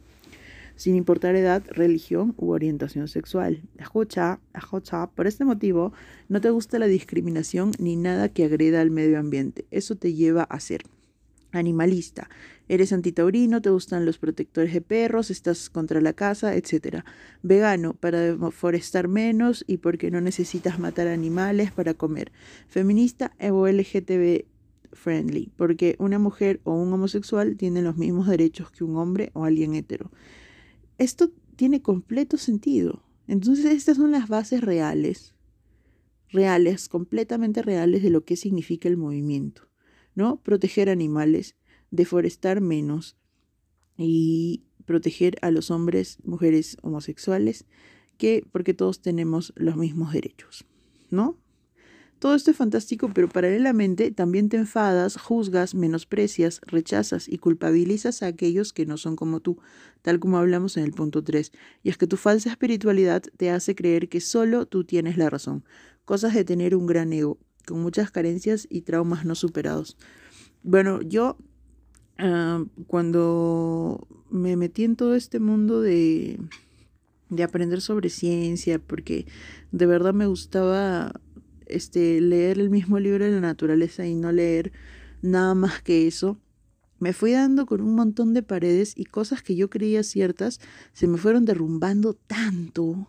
sin 0.76 0.97
importar 0.97 1.37
edad, 1.37 1.62
religión 1.69 2.35
u 2.37 2.50
orientación 2.50 3.09
sexual. 3.09 3.62
Escucha, 3.78 4.40
escucha, 4.54 5.07
por 5.09 5.26
este 5.26 5.45
motivo 5.45 5.93
no 6.28 6.40
te 6.40 6.50
gusta 6.50 6.78
la 6.78 6.87
discriminación 6.87 7.73
ni 7.78 7.97
nada 7.97 8.28
que 8.28 8.45
agreda 8.45 8.81
al 8.81 8.90
medio 8.90 9.19
ambiente. 9.19 9.66
Eso 9.71 9.97
te 9.97 10.14
lleva 10.14 10.43
a 10.45 10.61
ser 10.61 10.83
animalista. 11.52 12.28
Eres 12.69 12.93
antitaurino, 12.93 13.62
te 13.62 13.71
gustan 13.71 14.07
los 14.07 14.19
protectores 14.19 14.73
de 14.73 14.81
perros, 14.81 15.31
estás 15.31 15.71
contra 15.71 16.00
la 16.00 16.12
casa, 16.12 16.57
etc. 16.57 17.04
Vegano, 17.43 17.95
para 17.95 18.21
deforestar 18.21 19.07
menos 19.07 19.64
y 19.66 19.76
porque 19.76 20.11
no 20.11 20.21
necesitas 20.21 20.78
matar 20.78 21.07
animales 21.07 21.71
para 21.71 21.95
comer. 21.95 22.33
Feminista 22.66 23.33
o 23.50 23.69
LGTB 23.69 24.47
friendly, 24.93 25.52
porque 25.57 25.97
una 25.99 26.19
mujer 26.19 26.61
o 26.64 26.75
un 26.75 26.93
homosexual 26.93 27.57
tienen 27.57 27.85
los 27.85 27.97
mismos 27.97 28.28
derechos 28.28 28.71
que 28.71 28.85
un 28.85 28.97
hombre 28.97 29.31
o 29.35 29.45
alguien 29.45 29.75
hetero 29.75 30.11
esto 30.99 31.31
tiene 31.57 31.83
completo 31.83 32.37
sentido. 32.37 33.03
Entonces 33.27 33.67
estas 33.67 33.97
son 33.97 34.13
las 34.13 34.29
bases 34.29 34.61
reales, 34.61 35.35
reales, 36.31 36.89
completamente 36.89 37.63
reales 37.63 38.03
de 38.03 38.11
lo 38.11 38.25
que 38.25 38.37
significa 38.37 38.89
el 38.89 38.97
movimiento, 38.97 39.69
¿no? 40.15 40.43
Proteger 40.43 40.91
animales, 40.91 41.57
deforestar 41.91 42.61
menos 42.61 43.17
y 43.97 44.65
proteger 44.85 45.37
a 45.43 45.51
los 45.51 45.71
hombres, 45.71 46.19
mujeres 46.25 46.77
homosexuales, 46.83 47.65
que 48.19 48.45
porque 48.53 48.75
todos 48.75 49.01
tenemos 49.01 49.53
los 49.57 49.77
mismos 49.77 50.13
derechos, 50.13 50.67
¿no? 51.11 51.39
Todo 52.25 52.37
esto 52.37 52.52
es 52.52 52.57
fantástico, 52.57 53.11
pero 53.12 53.28
paralelamente 53.28 54.11
también 54.11 54.49
te 54.49 54.57
enfadas, 54.57 55.19
juzgas, 55.19 55.75
menosprecias, 55.75 56.62
rechazas 56.62 57.28
y 57.28 57.37
culpabilizas 57.37 58.23
a 58.23 58.28
aquellos 58.28 58.73
que 58.73 58.87
no 58.87 58.97
son 58.97 59.14
como 59.14 59.40
tú, 59.40 59.59
tal 60.00 60.21
como 60.21 60.38
hablamos 60.38 60.78
en 60.78 60.85
el 60.85 60.93
punto 60.93 61.23
3. 61.23 61.52
Y 61.83 61.90
es 61.90 61.99
que 61.99 62.07
tu 62.07 62.16
falsa 62.16 62.49
espiritualidad 62.49 63.23
te 63.37 63.50
hace 63.50 63.75
creer 63.75 64.09
que 64.09 64.23
solo 64.23 64.64
tú 64.64 64.85
tienes 64.85 65.19
la 65.19 65.28
razón. 65.28 65.64
Cosas 66.07 66.33
de 66.33 66.47
tener 66.47 66.75
un 66.75 66.87
gran 66.87 67.12
ego, 67.12 67.37
con 67.66 67.83
muchas 67.83 68.11
carencias 68.11 68.66
y 68.71 68.81
traumas 68.81 69.26
no 69.26 69.35
superados. 69.35 69.99
Bueno, 70.62 71.02
yo 71.02 71.37
ah, 72.16 72.64
cuando 72.87 74.09
me 74.31 74.57
metí 74.57 74.85
en 74.85 74.97
todo 74.97 75.14
este 75.14 75.40
mundo 75.40 75.83
de, 75.83 76.40
de 77.28 77.43
aprender 77.43 77.83
sobre 77.83 78.09
ciencia, 78.09 78.78
porque 78.78 79.26
de 79.73 79.85
verdad 79.85 80.14
me 80.14 80.26
gustaba 80.26 81.21
este, 81.66 82.21
leer 82.21 82.59
el 82.59 82.71
mismo 82.71 82.99
libro 82.99 83.25
de 83.25 83.30
la 83.33 83.40
naturaleza 83.40 84.06
y 84.06 84.14
no 84.14 84.33
leer 84.33 84.73
nada 85.23 85.54
más 85.54 85.83
que 85.83 86.06
eso, 86.06 86.38
me 86.99 87.12
fui 87.12 87.33
dando 87.33 87.66
con 87.66 87.80
un 87.80 87.94
montón 87.94 88.35
de 88.35 88.42
paredes 88.42 88.94
y 88.97 89.04
cosas 89.04 89.42
que 89.42 89.56
yo 89.56 89.68
creía 89.68 90.02
ciertas 90.02 90.61
se 90.92 91.06
me 91.06 91.18
fueron 91.18 91.44
derrumbando 91.44 92.14
tanto, 92.14 93.09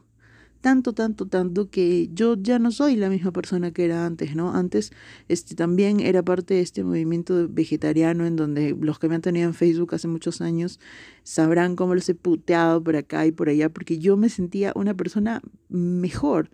tanto, 0.62 0.93
tanto, 0.93 1.27
tanto 1.27 1.69
que 1.69 2.09
yo 2.12 2.35
ya 2.35 2.57
no 2.57 2.71
soy 2.71 2.95
la 2.95 3.09
misma 3.09 3.31
persona 3.31 3.71
que 3.71 3.85
era 3.85 4.05
antes, 4.05 4.35
¿no? 4.35 4.53
Antes 4.53 4.91
este, 5.27 5.53
también 5.53 6.00
era 6.00 6.24
parte 6.24 6.55
de 6.55 6.62
este 6.62 6.83
movimiento 6.83 7.47
vegetariano 7.47 8.25
en 8.25 8.35
donde 8.35 8.75
los 8.79 8.97
que 8.97 9.07
me 9.07 9.15
han 9.15 9.21
tenido 9.21 9.47
en 9.47 9.53
Facebook 9.53 9.93
hace 9.93 10.07
muchos 10.07 10.41
años 10.41 10.79
sabrán 11.24 11.75
cómo 11.75 11.93
los 11.93 12.09
he 12.09 12.15
puteado 12.15 12.83
por 12.83 12.95
acá 12.95 13.27
y 13.27 13.31
por 13.31 13.50
allá, 13.50 13.69
porque 13.69 14.00
yo 14.00 14.17
me 14.17 14.29
sentía 14.29 14.74
una 14.75 14.95
persona 14.95 15.41
mejor, 15.69 16.50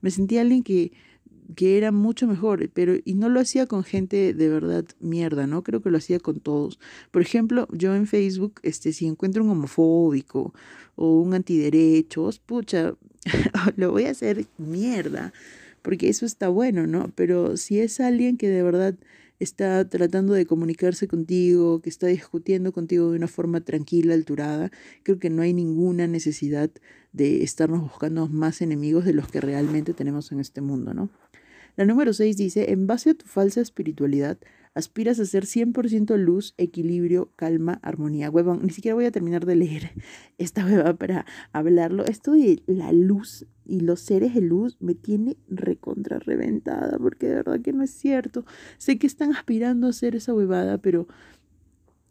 me 0.00 0.10
sentía 0.10 0.42
alguien 0.42 0.62
que 0.62 0.92
que 1.54 1.78
era 1.78 1.92
mucho 1.92 2.26
mejor, 2.26 2.68
pero 2.72 2.94
y 3.04 3.14
no 3.14 3.28
lo 3.28 3.40
hacía 3.40 3.66
con 3.66 3.84
gente 3.84 4.34
de 4.34 4.48
verdad 4.48 4.84
mierda, 5.00 5.46
¿no? 5.46 5.62
Creo 5.62 5.82
que 5.82 5.90
lo 5.90 5.98
hacía 5.98 6.18
con 6.18 6.40
todos. 6.40 6.78
Por 7.10 7.22
ejemplo, 7.22 7.68
yo 7.72 7.94
en 7.94 8.06
Facebook, 8.06 8.60
este, 8.62 8.92
si 8.92 9.06
encuentro 9.06 9.44
un 9.44 9.50
homofóbico 9.50 10.54
o 10.96 11.20
un 11.20 11.34
antiderechos, 11.34 12.38
pucha, 12.38 12.94
lo 13.76 13.92
voy 13.92 14.04
a 14.04 14.10
hacer 14.10 14.46
mierda, 14.58 15.32
porque 15.82 16.08
eso 16.08 16.26
está 16.26 16.48
bueno, 16.48 16.86
¿no? 16.86 17.12
Pero 17.14 17.56
si 17.56 17.80
es 17.80 18.00
alguien 18.00 18.36
que 18.36 18.48
de 18.48 18.62
verdad 18.62 18.94
está 19.38 19.88
tratando 19.88 20.32
de 20.32 20.46
comunicarse 20.46 21.08
contigo, 21.08 21.80
que 21.80 21.90
está 21.90 22.06
discutiendo 22.06 22.72
contigo 22.72 23.10
de 23.10 23.18
una 23.18 23.28
forma 23.28 23.60
tranquila, 23.60 24.14
alturada, 24.14 24.70
creo 25.02 25.18
que 25.18 25.30
no 25.30 25.42
hay 25.42 25.52
ninguna 25.52 26.06
necesidad 26.06 26.70
de 27.12 27.42
estarnos 27.42 27.80
buscando 27.80 28.28
más 28.28 28.60
enemigos 28.60 29.04
de 29.04 29.14
los 29.14 29.28
que 29.28 29.40
realmente 29.40 29.94
tenemos 29.94 30.32
en 30.32 30.40
este 30.40 30.60
mundo, 30.60 30.92
¿no? 30.94 31.10
La 31.76 31.84
número 31.84 32.12
6 32.12 32.36
dice, 32.36 32.72
en 32.72 32.86
base 32.86 33.10
a 33.10 33.14
tu 33.14 33.26
falsa 33.26 33.60
espiritualidad, 33.60 34.38
aspiras 34.74 35.18
a 35.20 35.26
ser 35.26 35.44
100% 35.44 36.16
luz, 36.16 36.54
equilibrio, 36.56 37.30
calma, 37.36 37.80
armonía. 37.82 38.30
Huevón, 38.30 38.60
ni 38.62 38.70
siquiera 38.70 38.94
voy 38.94 39.04
a 39.04 39.10
terminar 39.10 39.44
de 39.44 39.56
leer 39.56 39.90
esta 40.38 40.64
hueva 40.64 40.94
para 40.94 41.26
hablarlo. 41.52 42.04
Esto 42.04 42.32
de 42.32 42.62
la 42.66 42.92
luz 42.92 43.46
y 43.66 43.80
los 43.80 44.00
seres 44.00 44.34
de 44.34 44.40
luz 44.40 44.76
me 44.80 44.94
tiene 44.94 45.36
recontra 45.48 46.18
reventada, 46.18 46.98
porque 46.98 47.26
de 47.26 47.34
verdad 47.36 47.60
que 47.60 47.72
no 47.72 47.82
es 47.82 47.90
cierto. 47.90 48.44
Sé 48.78 48.98
que 48.98 49.06
están 49.06 49.34
aspirando 49.34 49.86
a 49.86 49.90
hacer 49.90 50.16
esa 50.16 50.32
huevada, 50.32 50.78
pero 50.78 51.08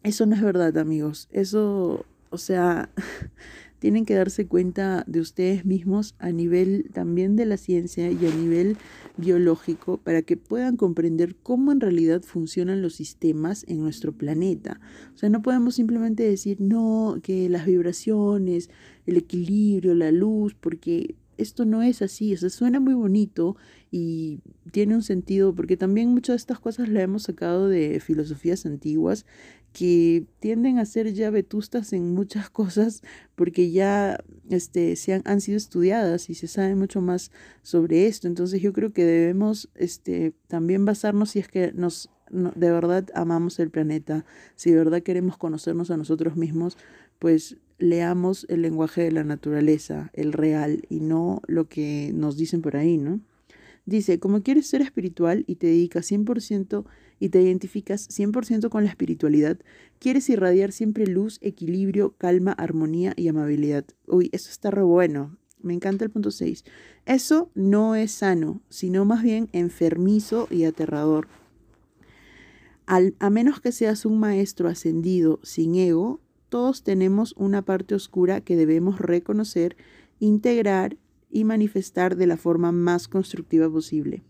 eso 0.04 0.28
no 0.28 0.36
es 0.36 0.42
verdad, 0.42 0.78
amigos. 0.78 1.28
Eso, 1.32 2.06
o 2.30 2.38
sea, 2.38 2.90
tienen 3.86 4.06
que 4.06 4.16
darse 4.16 4.48
cuenta 4.48 5.04
de 5.06 5.20
ustedes 5.20 5.64
mismos 5.64 6.16
a 6.18 6.32
nivel 6.32 6.90
también 6.92 7.36
de 7.36 7.46
la 7.46 7.56
ciencia 7.56 8.10
y 8.10 8.26
a 8.26 8.36
nivel 8.36 8.78
biológico 9.16 9.98
para 9.98 10.24
que 10.24 10.38
puedan 10.38 10.76
comprender 10.76 11.36
cómo 11.36 11.72
en 11.72 11.80
realidad 11.80 12.24
funcionan 12.24 12.82
los 12.82 12.96
sistemas 12.96 13.64
en 13.68 13.82
nuestro 13.82 14.12
planeta. 14.12 14.82
O 15.14 15.20
sea, 15.20 15.30
no 15.30 15.44
podemos 15.44 15.76
simplemente 15.76 16.24
decir, 16.24 16.60
no, 16.60 17.20
que 17.22 17.48
las 17.48 17.68
vibraciones, 17.68 18.72
el 19.06 19.18
equilibrio, 19.18 19.94
la 19.94 20.12
luz, 20.12 20.56
porque 20.60 21.14
esto 21.38 21.64
no 21.64 21.84
es 21.84 22.02
así, 22.02 22.34
o 22.34 22.38
sea, 22.38 22.50
suena 22.50 22.80
muy 22.80 22.96
bonito 22.96 23.56
y 23.92 24.40
tiene 24.72 24.96
un 24.96 25.04
sentido, 25.04 25.54
porque 25.54 25.78
también 25.78 26.10
muchas 26.10 26.34
de 26.34 26.38
estas 26.38 26.60
cosas 26.60 26.90
las 26.90 27.04
hemos 27.04 27.24
sacado 27.24 27.70
de 27.70 28.00
filosofías 28.00 28.66
antiguas 28.66 29.28
que 29.76 30.24
tienden 30.40 30.80
a 30.80 30.86
ser 30.86 31.14
ya 31.14 31.30
vetustas 31.30 31.92
en 31.92 32.14
muchas 32.14 32.50
cosas 32.62 33.04
porque 33.36 33.72
ya 33.72 34.24
este, 34.50 34.96
se 34.96 35.14
han, 35.14 35.22
han, 35.26 35.42
sido 35.42 35.58
estudiadas 35.58 36.30
y 36.30 36.34
se 36.34 36.48
sabe 36.48 36.76
mucho 36.76 37.02
más 37.02 37.30
sobre 37.62 38.08
esto. 38.08 38.28
Entonces 38.28 38.62
yo 38.62 38.72
creo 38.72 38.94
que 38.94 39.04
debemos 39.04 39.70
este, 39.76 40.34
también 40.48 40.86
basarnos 40.86 41.32
si 41.32 41.40
es 41.40 41.50
que 41.50 41.74
nos 41.74 42.10
de 42.32 42.72
verdad 42.72 43.06
amamos 43.14 43.60
el 43.60 43.70
planeta, 43.70 44.26
si 44.56 44.72
de 44.72 44.78
verdad 44.78 45.04
queremos 45.04 45.38
conocernos 45.38 45.92
a 45.92 45.98
nosotros 45.98 46.38
mismos, 46.38 46.78
pues 47.20 47.58
leamos 47.78 48.46
el 48.50 48.62
lenguaje 48.62 49.02
de 49.04 49.12
la 49.12 49.26
naturaleza, 49.26 50.10
el 50.14 50.32
real, 50.32 50.86
y 50.90 51.02
no 51.02 51.42
lo 51.48 51.68
que 51.68 52.12
nos 52.14 52.38
dicen 52.38 52.62
por 52.62 52.78
ahí, 52.78 52.98
¿no? 52.98 53.20
Dice, 53.86 54.20
como 54.20 54.42
quieres 54.42 54.68
ser 54.68 54.82
espiritual 54.82 55.44
y 55.48 55.56
te 55.56 55.68
dedicas 55.68 56.10
100% 56.10 56.86
y 57.20 57.30
te 57.30 57.42
identificas 57.42 58.10
100% 58.10 58.70
con 58.70 58.84
la 58.84 58.90
espiritualidad, 58.90 59.58
quieres 60.00 60.30
irradiar 60.30 60.72
siempre 60.72 61.08
luz, 61.08 61.40
equilibrio, 61.42 62.16
calma, 62.18 62.52
armonía 62.52 63.14
y 63.16 63.28
amabilidad. 63.28 63.86
Uy, 64.08 64.30
eso 64.34 64.50
está 64.50 64.72
re 64.72 64.84
bueno. 64.84 65.38
Me 65.62 65.74
encanta 65.74 66.04
el 66.04 66.12
punto 66.12 66.32
6. 66.32 66.64
Eso 67.06 67.50
no 67.56 67.96
es 67.96 68.12
sano, 68.12 68.62
sino 68.70 69.06
más 69.06 69.24
bien 69.24 69.50
enfermizo 69.52 70.48
y 70.52 70.66
aterrador. 70.66 71.28
Al, 72.86 73.16
a 73.20 73.30
menos 73.30 73.62
que 73.62 73.72
seas 73.72 74.06
un 74.06 74.20
maestro 74.20 74.68
ascendido 74.68 75.40
sin 75.42 75.76
ego, 75.76 76.20
todos 76.50 76.84
tenemos 76.84 77.34
una 77.38 77.64
parte 77.64 77.96
oscura 77.96 78.42
que 78.42 78.56
debemos 78.56 79.00
reconocer, 79.00 79.76
integrar 80.20 80.98
y 81.32 81.44
manifestar 81.44 82.16
de 82.16 82.28
la 82.28 82.38
forma 82.38 82.72
más 82.72 83.08
constructiva 83.08 83.70
posible. 83.70 84.24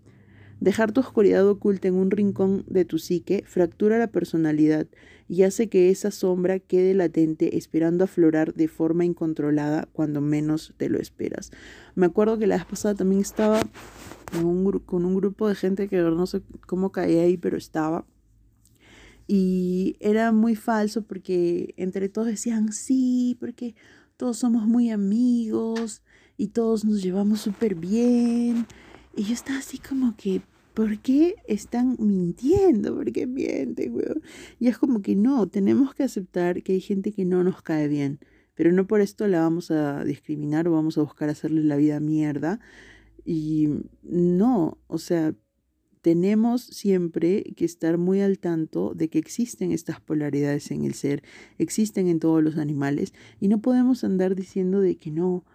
Dejar 0.59 0.91
tu 0.91 1.01
oscuridad 1.01 1.47
oculta 1.47 1.87
en 1.87 1.95
un 1.95 2.11
rincón 2.11 2.63
de 2.67 2.85
tu 2.85 2.97
psique 2.97 3.43
fractura 3.45 3.97
la 3.97 4.07
personalidad 4.07 4.87
y 5.27 5.43
hace 5.43 5.69
que 5.69 5.89
esa 5.89 6.11
sombra 6.11 6.59
quede 6.59 6.93
latente 6.93 7.57
esperando 7.57 8.03
aflorar 8.03 8.53
de 8.53 8.67
forma 8.67 9.05
incontrolada 9.05 9.87
cuando 9.91 10.21
menos 10.21 10.73
te 10.77 10.89
lo 10.89 10.99
esperas. 10.99 11.51
Me 11.95 12.05
acuerdo 12.05 12.37
que 12.37 12.47
la 12.47 12.55
vez 12.55 12.65
pasada 12.65 12.95
también 12.95 13.21
estaba 13.21 13.59
con 14.85 15.05
un 15.05 15.15
grupo 15.15 15.47
de 15.47 15.55
gente 15.55 15.87
que 15.87 15.97
no 15.97 16.25
sé 16.25 16.41
cómo 16.67 16.91
caí 16.91 17.17
ahí, 17.17 17.37
pero 17.37 17.57
estaba. 17.57 18.05
Y 19.27 19.97
era 19.99 20.31
muy 20.31 20.55
falso 20.55 21.01
porque 21.03 21.73
entre 21.77 22.09
todos 22.09 22.27
decían, 22.27 22.71
sí, 22.71 23.35
porque 23.39 23.75
todos 24.17 24.37
somos 24.37 24.67
muy 24.67 24.91
amigos 24.91 26.03
y 26.37 26.47
todos 26.47 26.85
nos 26.85 27.01
llevamos 27.01 27.41
súper 27.41 27.75
bien. 27.75 28.67
Y 29.15 29.23
yo 29.23 29.33
estaba 29.33 29.59
así 29.59 29.77
como 29.77 30.15
que, 30.17 30.41
¿por 30.73 30.99
qué 30.99 31.35
están 31.47 31.95
mintiendo? 31.99 32.95
¿Por 32.95 33.11
qué 33.11 33.27
mienten, 33.27 33.95
weón? 33.95 34.21
Y 34.59 34.67
es 34.67 34.77
como 34.77 35.01
que 35.01 35.15
no, 35.15 35.47
tenemos 35.47 35.95
que 35.95 36.03
aceptar 36.03 36.63
que 36.63 36.73
hay 36.73 36.81
gente 36.81 37.13
que 37.13 37.23
no 37.25 37.43
nos 37.43 37.61
cae 37.61 37.87
bien. 37.87 38.19
Pero 38.55 38.71
no 38.71 38.87
por 38.87 39.01
esto 39.01 39.27
la 39.27 39.41
vamos 39.41 39.71
a 39.71 40.03
discriminar 40.03 40.67
o 40.67 40.73
vamos 40.73 40.97
a 40.97 41.01
buscar 41.01 41.29
hacerle 41.29 41.63
la 41.63 41.75
vida 41.77 41.99
mierda. 41.99 42.59
Y 43.25 43.69
no, 44.03 44.77
o 44.87 44.97
sea, 44.97 45.33
tenemos 46.05 46.61
siempre 46.61 47.43
que 47.55 47.65
estar 47.65 47.97
muy 47.97 48.21
al 48.21 48.37
tanto 48.37 48.93
de 48.93 49.09
que 49.09 49.17
existen 49.17 49.71
estas 49.71 49.99
polaridades 49.99 50.69
en 50.69 50.83
el 50.83 50.93
ser, 50.93 51.23
existen 51.57 52.07
en 52.07 52.19
todos 52.19 52.43
los 52.43 52.57
animales 52.57 53.11
y 53.39 53.47
no 53.47 53.59
podemos 53.59 54.03
andar 54.03 54.35
diciendo 54.35 54.81
de 54.81 54.97
que 54.97 55.09
no, 55.09 55.45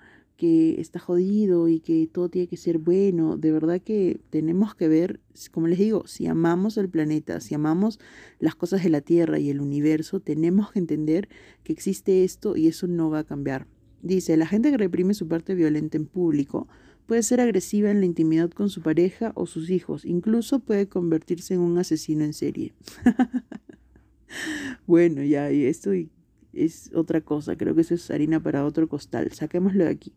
que 0.41 0.81
está 0.81 0.99
jodido 0.99 1.69
y 1.69 1.81
que 1.81 2.09
todo 2.11 2.31
tiene 2.31 2.49
que 2.49 2.57
ser 2.57 2.79
bueno. 2.79 3.37
De 3.37 3.53
verdad 3.53 3.79
que 3.83 4.23
tenemos 4.31 4.75
que 4.75 4.89
ver, 4.89 5.21
como 5.51 5.67
les 5.67 5.79
digo, 5.79 6.07
si 6.07 6.27
amamos 6.27 6.79
el 6.79 6.89
planeta, 6.89 7.43
si 7.43 7.55
amamos 7.55 8.01
las 8.39 8.55
cosas 8.55 8.83
de 8.83 8.89
la 8.89 9.03
Tierra 9.03 9.39
y 9.39 9.51
el 9.51 9.61
universo, 9.61 10.21
tenemos 10.21 10.73
que 10.73 10.79
entender 10.79 11.29
que 11.63 11.75
existe 11.75 12.25
esto 12.25 12.57
y 12.57 12.69
eso 12.69 12.87
no 12.87 13.11
va 13.11 13.19
a 13.19 13.25
cambiar. 13.25 13.67
Dice, 14.01 14.39
la 14.39 14.47
gente 14.47 14.71
que 14.71 14.79
reprime 14.79 15.13
su 15.13 15.29
parte 15.29 15.55
violenta 15.55 15.99
en 15.99 16.07
público, 16.07 16.69
Puede 17.07 17.25
ser 17.25 17.41
agresiva 17.41 17.91
en 17.91 17.99
la 17.99 18.07
intimidad 18.07 18.51
con 18.51 18.71
su 18.71 18.83
pareja 18.83 19.33
o 19.35 19.45
sus 19.45 19.69
hijos. 19.71 20.05
Incluso 20.05 20.61
puede 20.61 20.87
convertirse 20.87 21.55
en 21.55 21.61
un 21.61 21.77
asesino 21.77 22.23
en 22.23 22.33
serie. 22.33 22.73
bueno, 24.87 25.25
ya, 25.25 25.51
y 25.51 25.65
esto 25.65 25.91
es 26.53 26.91
otra 26.95 27.21
cosa. 27.21 27.57
Creo 27.57 27.75
que 27.75 27.83
eso 27.83 27.95
es 27.95 28.11
harina 28.11 28.41
para 28.41 28.65
otro 28.65 28.89
costal. 28.89 29.31
Saquémoslo 29.33 29.85
de 29.85 29.91
aquí. 29.91 30.13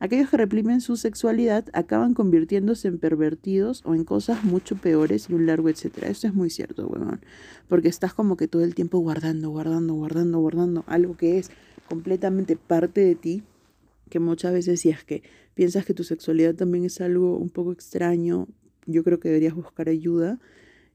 Aquellos 0.00 0.30
que 0.30 0.36
reprimen 0.36 0.80
su 0.80 0.96
sexualidad 0.96 1.66
acaban 1.72 2.14
convirtiéndose 2.14 2.88
en 2.88 2.98
pervertidos 2.98 3.82
o 3.84 3.94
en 3.94 4.04
cosas 4.04 4.44
mucho 4.44 4.76
peores 4.76 5.28
y 5.28 5.34
un 5.34 5.46
largo 5.46 5.68
etcétera. 5.68 6.08
Esto 6.08 6.28
es 6.28 6.34
muy 6.34 6.50
cierto, 6.50 6.86
weón. 6.86 7.20
Porque 7.66 7.88
estás 7.88 8.14
como 8.14 8.36
que 8.36 8.46
todo 8.46 8.62
el 8.62 8.74
tiempo 8.74 8.98
guardando, 8.98 9.50
guardando, 9.50 9.94
guardando, 9.94 10.38
guardando 10.38 10.84
algo 10.86 11.16
que 11.16 11.38
es 11.38 11.50
completamente 11.88 12.56
parte 12.56 13.00
de 13.00 13.14
ti 13.14 13.42
que 14.08 14.20
muchas 14.20 14.52
veces 14.52 14.80
si 14.80 14.88
es 14.90 15.04
que 15.04 15.22
piensas 15.54 15.84
que 15.84 15.94
tu 15.94 16.04
sexualidad 16.04 16.54
también 16.54 16.84
es 16.84 17.00
algo 17.00 17.36
un 17.36 17.50
poco 17.50 17.72
extraño, 17.72 18.48
yo 18.86 19.04
creo 19.04 19.20
que 19.20 19.28
deberías 19.28 19.54
buscar 19.54 19.88
ayuda 19.88 20.38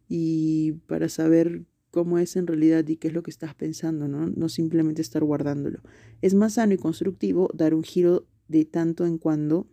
y 0.10 0.74
para 0.88 1.10
saber 1.10 1.64
cómo 1.94 2.18
es 2.18 2.36
en 2.36 2.48
realidad 2.48 2.88
y 2.88 2.98
qué 2.98 3.10
es 3.10 3.14
lo 3.14 3.22
que 3.22 3.30
estás 3.30 3.54
pensando, 3.54 4.08
¿no? 4.08 4.50
Simplemente 4.50 5.04
estar 5.04 5.24
guardándolo. 5.24 5.80
Es 6.24 6.34
más 6.34 6.54
sano 6.56 6.74
y 6.74 6.78
constructivo 6.78 7.52
dar 7.54 7.76
un 7.76 7.84
giro 7.84 8.26
de 8.48 8.66
tanto 8.66 9.06
en 9.06 9.20
cuando, 9.20 9.68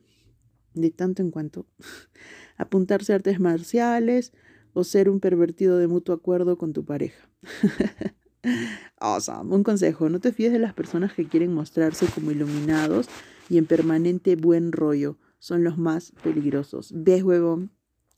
de 0.74 0.90
tanto 0.90 1.22
en 1.22 1.30
cuanto, 1.30 1.66
apuntarse 2.58 3.14
a 3.14 3.16
artes 3.16 3.40
marciales 3.40 4.34
o 4.74 4.84
ser 4.84 5.08
un 5.08 5.18
pervertido 5.18 5.78
de 5.78 5.88
mutuo 5.88 6.14
acuerdo 6.14 6.58
con 6.58 6.74
tu 6.74 6.84
pareja. 6.84 7.28
Awesome. 8.98 9.54
Un 9.54 9.62
consejo, 9.64 10.08
no 10.08 10.18
te 10.18 10.32
fíes 10.32 10.50
de 10.50 10.58
las 10.58 10.72
personas 10.72 11.12
que 11.12 11.26
quieren 11.26 11.52
mostrarse 11.52 12.06
como 12.06 12.30
iluminados 12.30 13.06
y 13.50 13.58
en 13.58 13.66
permanente 13.66 14.34
buen 14.34 14.72
rollo. 14.72 15.18
Son 15.38 15.62
los 15.62 15.76
más 15.76 16.12
peligrosos. 16.22 16.90
¿Ves, 16.94 17.22
huevón? 17.22 17.70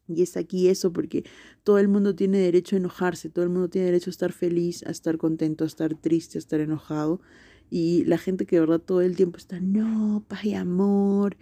Y 0.08 0.22
es 0.22 0.36
aquí 0.36 0.68
eso 0.68 0.92
porque 0.92 1.24
todo 1.62 1.78
el 1.78 1.88
mundo 1.88 2.14
tiene 2.14 2.38
derecho 2.38 2.76
a 2.76 2.78
enojarse, 2.78 3.28
todo 3.28 3.44
el 3.44 3.50
mundo 3.50 3.68
tiene 3.68 3.86
derecho 3.86 4.10
a 4.10 4.12
estar 4.12 4.32
feliz, 4.32 4.84
a 4.86 4.90
estar 4.90 5.16
contento, 5.16 5.64
a 5.64 5.66
estar 5.66 5.94
triste, 5.94 6.38
a 6.38 6.40
estar 6.40 6.60
enojado. 6.60 7.20
Y 7.70 8.04
la 8.04 8.18
gente 8.18 8.44
que 8.44 8.56
de 8.56 8.60
verdad 8.60 8.80
todo 8.80 9.00
el 9.00 9.16
tiempo 9.16 9.38
está, 9.38 9.60
no, 9.60 10.24
paz 10.28 10.44
y 10.44 10.54
amor, 10.54 11.36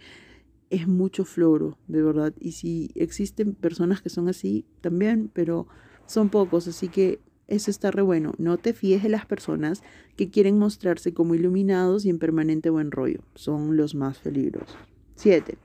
es 0.69 0.87
mucho 0.87 1.25
floro, 1.25 1.77
de 1.87 2.01
verdad. 2.01 2.33
Y 2.39 2.53
si 2.53 2.91
existen 2.95 3.53
personas 3.53 4.01
que 4.01 4.09
son 4.09 4.29
así, 4.29 4.65
también, 4.79 5.29
pero 5.33 5.67
son 6.05 6.29
pocos, 6.29 6.67
así 6.67 6.87
que 6.87 7.19
eso 7.47 7.69
está 7.69 7.91
re 7.91 8.01
bueno. 8.01 8.33
No 8.37 8.57
te 8.57 8.73
fíes 8.73 9.03
de 9.03 9.09
las 9.09 9.25
personas 9.25 9.83
que 10.15 10.29
quieren 10.29 10.57
mostrarse 10.57 11.13
como 11.13 11.35
iluminados 11.35 12.05
y 12.05 12.09
en 12.09 12.19
permanente 12.19 12.69
buen 12.69 12.91
rollo. 12.91 13.21
Son 13.35 13.75
los 13.75 13.93
más 13.93 14.19
peligrosos. 14.19 14.77
7. 15.15 15.57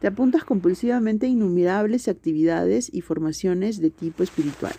Te 0.00 0.08
apuntas 0.08 0.44
compulsivamente 0.44 1.26
a 1.26 1.28
innumerables 1.30 2.08
actividades 2.08 2.90
y 2.92 3.00
formaciones 3.00 3.80
de 3.80 3.90
tipo 3.90 4.22
espiritual. 4.22 4.74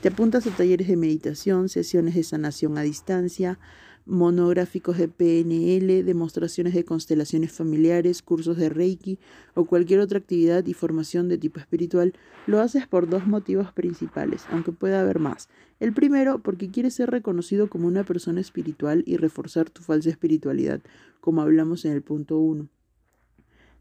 Te 0.00 0.08
apuntas 0.08 0.46
a 0.48 0.50
talleres 0.50 0.88
de 0.88 0.96
meditación, 0.96 1.68
sesiones 1.68 2.16
de 2.16 2.24
sanación 2.24 2.76
a 2.76 2.82
distancia, 2.82 3.60
monográficos 4.04 4.98
de 4.98 5.06
PNL, 5.06 6.02
demostraciones 6.02 6.74
de 6.74 6.84
constelaciones 6.84 7.52
familiares, 7.52 8.20
cursos 8.20 8.56
de 8.56 8.68
Reiki 8.68 9.20
o 9.54 9.64
cualquier 9.64 10.00
otra 10.00 10.18
actividad 10.18 10.66
y 10.66 10.74
formación 10.74 11.28
de 11.28 11.38
tipo 11.38 11.60
espiritual, 11.60 12.12
lo 12.48 12.60
haces 12.60 12.88
por 12.88 13.08
dos 13.08 13.28
motivos 13.28 13.72
principales, 13.72 14.42
aunque 14.50 14.72
pueda 14.72 15.00
haber 15.00 15.20
más. 15.20 15.48
El 15.78 15.92
primero, 15.92 16.40
porque 16.40 16.68
quieres 16.68 16.94
ser 16.94 17.10
reconocido 17.10 17.68
como 17.68 17.86
una 17.86 18.02
persona 18.02 18.40
espiritual 18.40 19.04
y 19.06 19.18
reforzar 19.18 19.70
tu 19.70 19.82
falsa 19.82 20.10
espiritualidad, 20.10 20.80
como 21.20 21.42
hablamos 21.42 21.84
en 21.84 21.92
el 21.92 22.02
punto 22.02 22.38
1. 22.38 22.68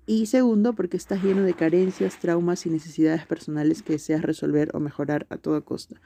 Y 0.05 0.25
segundo, 0.25 0.73
porque 0.73 0.97
estás 0.97 1.23
lleno 1.23 1.43
de 1.43 1.53
carencias, 1.53 2.19
traumas 2.19 2.65
y 2.65 2.69
necesidades 2.69 3.25
personales 3.25 3.83
que 3.83 3.93
deseas 3.93 4.23
resolver 4.23 4.69
o 4.73 4.79
mejorar 4.79 5.27
a 5.29 5.37
toda 5.37 5.61
costa. 5.61 6.01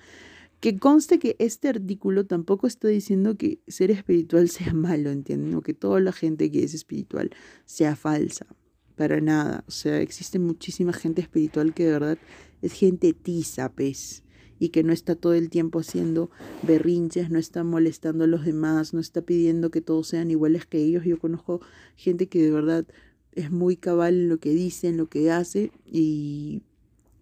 Que 0.59 0.77
conste 0.77 1.19
que 1.19 1.35
este 1.39 1.69
artículo 1.69 2.25
tampoco 2.25 2.67
está 2.67 2.87
diciendo 2.87 3.37
que 3.37 3.59
ser 3.67 3.91
espiritual 3.91 4.49
sea 4.49 4.73
malo, 4.73 5.11
¿entienden? 5.11 5.55
O 5.55 5.61
que 5.61 5.73
toda 5.73 5.99
la 5.99 6.11
gente 6.11 6.51
que 6.51 6.63
es 6.63 6.73
espiritual 6.73 7.31
sea 7.65 7.95
falsa. 7.95 8.47
Para 8.95 9.19
nada. 9.21 9.63
O 9.67 9.71
sea, 9.71 9.99
existe 10.01 10.39
muchísima 10.39 10.93
gente 10.93 11.21
espiritual 11.21 11.73
que 11.73 11.85
de 11.85 11.91
verdad 11.91 12.17
es 12.61 12.73
gente 12.73 13.13
tiza, 13.13 13.71
pues. 13.71 14.23
y 14.57 14.69
que 14.69 14.83
no 14.83 14.93
está 14.93 15.15
todo 15.15 15.33
el 15.33 15.49
tiempo 15.49 15.79
haciendo 15.79 16.31
berrinches, 16.63 17.29
no 17.29 17.37
está 17.37 17.65
molestando 17.65 18.23
a 18.23 18.27
los 18.27 18.45
demás, 18.45 18.93
no 18.93 19.01
está 19.01 19.21
pidiendo 19.21 19.69
que 19.69 19.81
todos 19.81 20.07
sean 20.07 20.31
iguales 20.31 20.65
que 20.65 20.77
ellos. 20.77 21.03
Yo 21.03 21.19
conozco 21.19 21.59
gente 21.97 22.27
que 22.27 22.41
de 22.41 22.51
verdad 22.51 22.85
es 23.35 23.51
muy 23.51 23.75
cabal 23.77 24.15
en 24.15 24.29
lo 24.29 24.37
que 24.37 24.49
dice, 24.49 24.87
en 24.87 24.97
lo 24.97 25.07
que 25.07 25.31
hace 25.31 25.71
y 25.85 26.63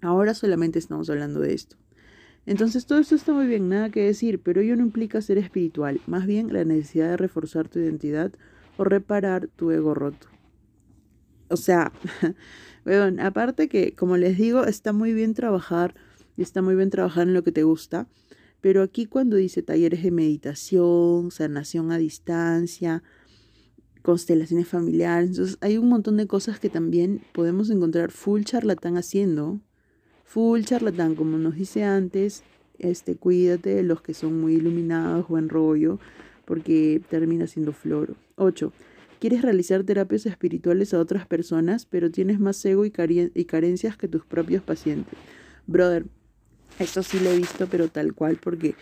ahora 0.01 0.33
solamente 0.33 0.79
estamos 0.79 1.09
hablando 1.09 1.39
de 1.39 1.53
esto. 1.53 1.75
Entonces 2.45 2.85
todo 2.85 2.99
esto 2.99 3.15
está 3.15 3.33
muy 3.33 3.47
bien, 3.47 3.69
nada 3.69 3.89
que 3.89 4.01
decir, 4.01 4.41
pero 4.41 4.61
ello 4.61 4.75
no 4.75 4.83
implica 4.83 5.21
ser 5.21 5.37
espiritual, 5.37 6.01
más 6.07 6.25
bien 6.25 6.51
la 6.51 6.65
necesidad 6.65 7.09
de 7.09 7.17
reforzar 7.17 7.69
tu 7.69 7.79
identidad 7.79 8.33
o 8.77 8.83
reparar 8.83 9.47
tu 9.47 9.71
ego 9.71 9.93
roto. 9.93 10.27
O 11.47 11.57
sea, 11.57 11.93
bueno, 12.85 13.23
aparte 13.23 13.69
que, 13.69 13.93
como 13.93 14.17
les 14.17 14.37
digo, 14.37 14.65
está 14.65 14.91
muy 14.91 15.13
bien 15.13 15.33
trabajar, 15.33 15.95
y 16.35 16.41
está 16.41 16.61
muy 16.61 16.75
bien 16.75 16.89
trabajar 16.89 17.27
en 17.27 17.33
lo 17.33 17.43
que 17.43 17.51
te 17.51 17.63
gusta, 17.63 18.07
pero 18.59 18.81
aquí 18.81 19.05
cuando 19.05 19.35
dice 19.35 19.61
talleres 19.61 20.03
de 20.03 20.11
meditación, 20.11 21.31
sanación 21.31 21.91
a 21.91 21.97
distancia, 21.97 23.03
constelaciones 24.03 24.67
familiares, 24.67 25.31
entonces 25.31 25.57
hay 25.61 25.77
un 25.77 25.89
montón 25.89 26.17
de 26.17 26.27
cosas 26.27 26.59
que 26.59 26.69
también 26.69 27.21
podemos 27.31 27.69
encontrar 27.71 28.11
full 28.11 28.43
charlatán 28.43 28.97
haciendo, 28.97 29.59
full 30.25 30.61
charlatán, 30.61 31.15
como 31.15 31.37
nos 31.37 31.55
dice 31.55 31.83
antes, 31.83 32.43
este, 32.77 33.15
cuídate 33.15 33.73
de 33.73 33.83
los 33.83 34.01
que 34.01 34.13
son 34.13 34.39
muy 34.39 34.55
iluminados, 34.55 35.27
buen 35.27 35.49
rollo, 35.49 35.99
porque 36.45 37.01
termina 37.09 37.47
siendo 37.47 37.71
floro. 37.71 38.15
8. 38.35 38.71
Quieres 39.19 39.41
realizar 39.41 39.83
terapias 39.83 40.25
espirituales 40.25 40.93
a 40.93 40.99
otras 40.99 41.25
personas, 41.25 41.85
pero 41.85 42.11
tienes 42.11 42.39
más 42.39 42.63
ego 42.65 42.85
y, 42.85 42.91
y 43.33 43.45
carencias 43.45 43.95
que 43.95 44.09
tus 44.09 44.25
propios 44.25 44.61
pacientes. 44.61 45.17
Brother, 45.65 46.05
esto 46.79 47.03
sí 47.03 47.19
lo 47.19 47.29
he 47.29 47.37
visto, 47.37 47.67
pero 47.67 47.87
tal 47.87 48.13
cual, 48.13 48.37
porque 48.41 48.75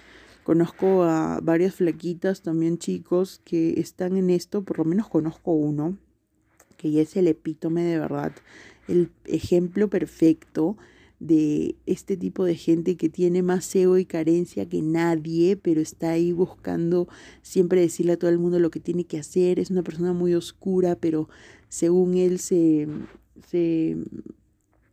conozco 0.44 1.04
a 1.04 1.40
varias 1.42 1.76
flaquitas, 1.76 2.42
también 2.42 2.78
chicos, 2.78 3.42
que 3.44 3.80
están 3.80 4.18
en 4.18 4.30
esto, 4.30 4.64
por 4.64 4.80
lo 4.80 4.86
menos 4.86 5.08
conozco 5.10 5.52
uno, 5.52 5.98
que 6.78 6.92
ya 6.92 7.02
es 7.02 7.16
el 7.16 7.28
epítome 7.28 7.84
de 7.84 8.00
verdad, 8.00 8.34
el 8.88 9.12
ejemplo 9.26 9.90
perfecto 9.90 10.78
de 11.22 11.76
este 11.86 12.18
tipo 12.18 12.46
de 12.46 12.56
gente 12.56 12.98
que 12.98 13.08
tiene 13.08 13.44
más 13.44 13.74
ego 13.76 14.00
y 14.00 14.06
carencia 14.06 14.68
que 14.68 14.82
nadie, 14.82 15.56
pero 15.56 15.80
está 15.80 16.10
ahí 16.10 16.32
buscando 16.32 17.08
siempre 17.44 17.80
decirle 17.80 18.14
a 18.14 18.18
todo 18.18 18.32
el 18.32 18.40
mundo 18.40 18.58
lo 18.58 18.72
que 18.72 18.80
tiene 18.80 19.04
que 19.04 19.20
hacer. 19.20 19.60
Es 19.60 19.70
una 19.70 19.84
persona 19.84 20.14
muy 20.14 20.34
oscura, 20.34 20.96
pero 20.96 21.30
según 21.70 22.16
él 22.18 22.40
se, 22.40 22.88
se 23.48 23.98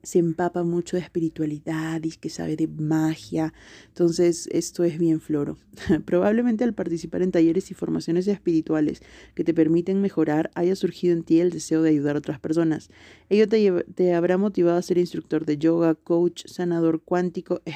se 0.03 0.19
empapa 0.19 0.63
mucho 0.63 0.97
de 0.97 1.03
espiritualidad 1.03 2.03
y 2.05 2.11
que 2.11 2.31
sabe 2.31 2.57
de 2.57 2.69
magia. 2.69 3.53
Entonces, 3.89 4.49
esto 4.53 4.85
es 4.85 4.99
bien 4.99 5.21
floro. 5.21 5.57
Probablemente 6.05 6.65
al 6.65 6.75
participar 6.75 7.23
en 7.23 7.33
talleres 7.33 7.71
y 7.71 7.75
formaciones 7.75 8.29
espirituales 8.29 9.03
que 9.35 9.45
te 9.45 9.55
permiten 9.55 10.01
mejorar, 10.01 10.51
haya 10.55 10.77
surgido 10.77 11.15
en 11.15 11.25
ti 11.25 11.41
el 11.41 11.51
deseo 11.51 11.83
de 11.83 11.91
ayudar 11.91 12.17
a 12.17 12.21
otras 12.21 12.41
personas. 12.41 12.91
Ello 13.29 13.49
te, 13.49 13.85
te 13.95 14.15
habrá 14.15 14.39
motivado 14.39 14.79
a 14.79 14.83
ser 14.83 14.99
instructor 14.99 15.45
de 15.45 15.59
yoga, 15.59 15.95
coach, 15.95 16.47
sanador 16.47 17.03
cuántico, 17.03 17.61
eh, 17.65 17.75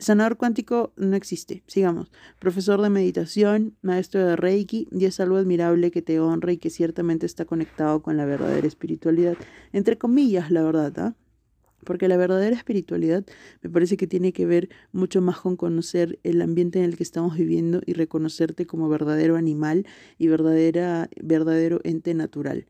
Sanador 0.00 0.38
cuántico 0.38 0.94
no 0.96 1.14
existe. 1.14 1.62
Sigamos. 1.66 2.10
Profesor 2.38 2.80
de 2.80 2.88
meditación, 2.88 3.76
maestro 3.82 4.26
de 4.26 4.34
Reiki, 4.34 4.88
y 4.90 5.04
es 5.04 5.20
algo 5.20 5.36
admirable 5.36 5.90
que 5.90 6.00
te 6.00 6.18
honra 6.20 6.52
y 6.52 6.56
que 6.56 6.70
ciertamente 6.70 7.26
está 7.26 7.44
conectado 7.44 8.00
con 8.00 8.16
la 8.16 8.24
verdadera 8.24 8.66
espiritualidad. 8.66 9.36
Entre 9.74 9.98
comillas, 9.98 10.50
la 10.50 10.62
verdad, 10.62 10.98
¿ah? 10.98 11.16
Porque 11.84 12.08
la 12.08 12.16
verdadera 12.16 12.56
espiritualidad 12.56 13.26
me 13.62 13.68
parece 13.68 13.98
que 13.98 14.06
tiene 14.06 14.32
que 14.32 14.46
ver 14.46 14.70
mucho 14.92 15.20
más 15.20 15.38
con 15.38 15.56
conocer 15.56 16.18
el 16.22 16.40
ambiente 16.40 16.78
en 16.78 16.86
el 16.86 16.96
que 16.96 17.02
estamos 17.02 17.36
viviendo 17.36 17.82
y 17.84 17.92
reconocerte 17.92 18.66
como 18.66 18.88
verdadero 18.88 19.36
animal 19.36 19.86
y 20.16 20.28
verdadera, 20.28 21.10
verdadero 21.22 21.80
ente 21.84 22.14
natural, 22.14 22.66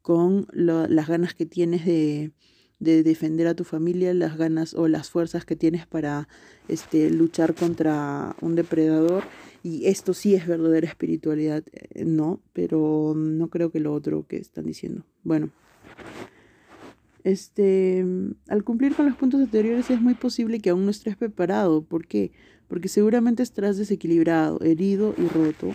con 0.00 0.46
las 0.52 1.08
ganas 1.08 1.34
que 1.34 1.46
tienes 1.46 1.84
de, 1.84 2.32
de 2.80 3.02
defender 3.02 3.46
a 3.46 3.54
tu 3.54 3.64
familia, 3.64 4.14
las 4.14 4.36
ganas 4.36 4.74
o 4.74 4.88
las 4.88 5.10
fuerzas 5.10 5.44
que 5.44 5.56
tienes 5.56 5.86
para 5.86 6.28
este, 6.68 7.10
luchar 7.10 7.54
contra 7.54 8.36
un 8.40 8.54
depredador. 8.54 9.24
Y 9.62 9.86
esto 9.86 10.14
sí 10.14 10.34
es 10.34 10.46
verdadera 10.46 10.86
espiritualidad, 10.86 11.64
eh, 11.72 12.04
no, 12.04 12.40
pero 12.52 13.14
no 13.16 13.48
creo 13.48 13.70
que 13.70 13.80
lo 13.80 13.92
otro 13.92 14.26
que 14.26 14.36
están 14.36 14.66
diciendo. 14.66 15.04
Bueno, 15.24 15.50
este, 17.24 18.06
al 18.48 18.64
cumplir 18.64 18.94
con 18.94 19.06
los 19.06 19.16
puntos 19.16 19.40
anteriores 19.40 19.90
es 19.90 20.00
muy 20.00 20.14
posible 20.14 20.60
que 20.60 20.70
aún 20.70 20.84
no 20.84 20.90
estés 20.90 21.16
preparado. 21.16 21.82
¿Por 21.82 22.06
qué? 22.06 22.30
Porque 22.68 22.88
seguramente 22.88 23.42
estarás 23.42 23.76
desequilibrado, 23.76 24.60
herido 24.60 25.14
y 25.18 25.26
roto 25.26 25.74